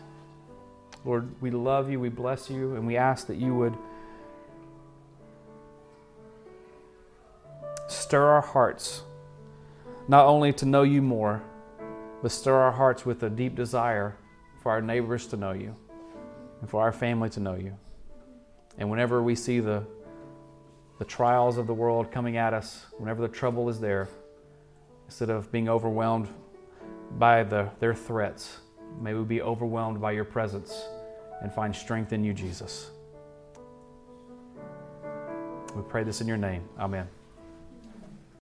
Lord, 1.04 1.30
we 1.42 1.50
love 1.50 1.90
you, 1.90 2.00
we 2.00 2.10
bless 2.10 2.50
you, 2.50 2.76
and 2.76 2.86
we 2.86 2.96
ask 2.96 3.26
that 3.28 3.38
you 3.38 3.56
would. 3.56 3.76
Stir 8.06 8.24
our 8.24 8.42
hearts, 8.42 9.02
not 10.08 10.28
only 10.28 10.54
to 10.54 10.64
know 10.64 10.84
you 10.84 11.02
more, 11.02 11.42
but 12.22 12.32
stir 12.32 12.54
our 12.54 12.72
hearts 12.72 13.04
with 13.04 13.24
a 13.24 13.30
deep 13.32 13.56
desire 13.56 14.16
for 14.62 14.72
our 14.72 14.80
neighbors 14.80 15.26
to 15.26 15.38
know 15.38 15.54
you 15.54 15.76
and 16.62 16.70
for 16.70 16.84
our 16.84 16.92
family 16.92 17.32
to 17.32 17.40
know 17.40 17.56
you. 17.56 17.76
And 18.78 18.92
whenever 18.92 19.24
we 19.24 19.34
see 19.34 19.60
the, 19.60 19.84
the 21.00 21.06
trials 21.06 21.58
of 21.58 21.66
the 21.66 21.74
world 21.74 22.12
coming 22.12 22.38
at 22.38 22.54
us, 22.54 22.86
whenever 23.00 23.24
the 23.24 23.28
trouble 23.28 23.70
is 23.70 23.80
there, 23.80 24.08
instead 25.08 25.32
of 25.32 25.52
being 25.52 25.68
overwhelmed 25.68 26.28
by 27.18 27.42
the, 27.42 27.72
their 27.80 27.96
threats, 27.96 28.58
may 29.02 29.16
we 29.16 29.24
be 29.24 29.42
overwhelmed 29.42 30.00
by 30.00 30.12
your 30.12 30.26
presence 30.26 30.80
and 31.42 31.52
find 31.52 31.76
strength 31.76 32.14
in 32.14 32.24
you, 32.24 32.34
Jesus. 32.34 32.92
We 35.76 35.82
pray 35.90 36.04
this 36.04 36.22
in 36.22 36.28
your 36.28 36.38
name. 36.38 36.70
Amen. 36.78 37.08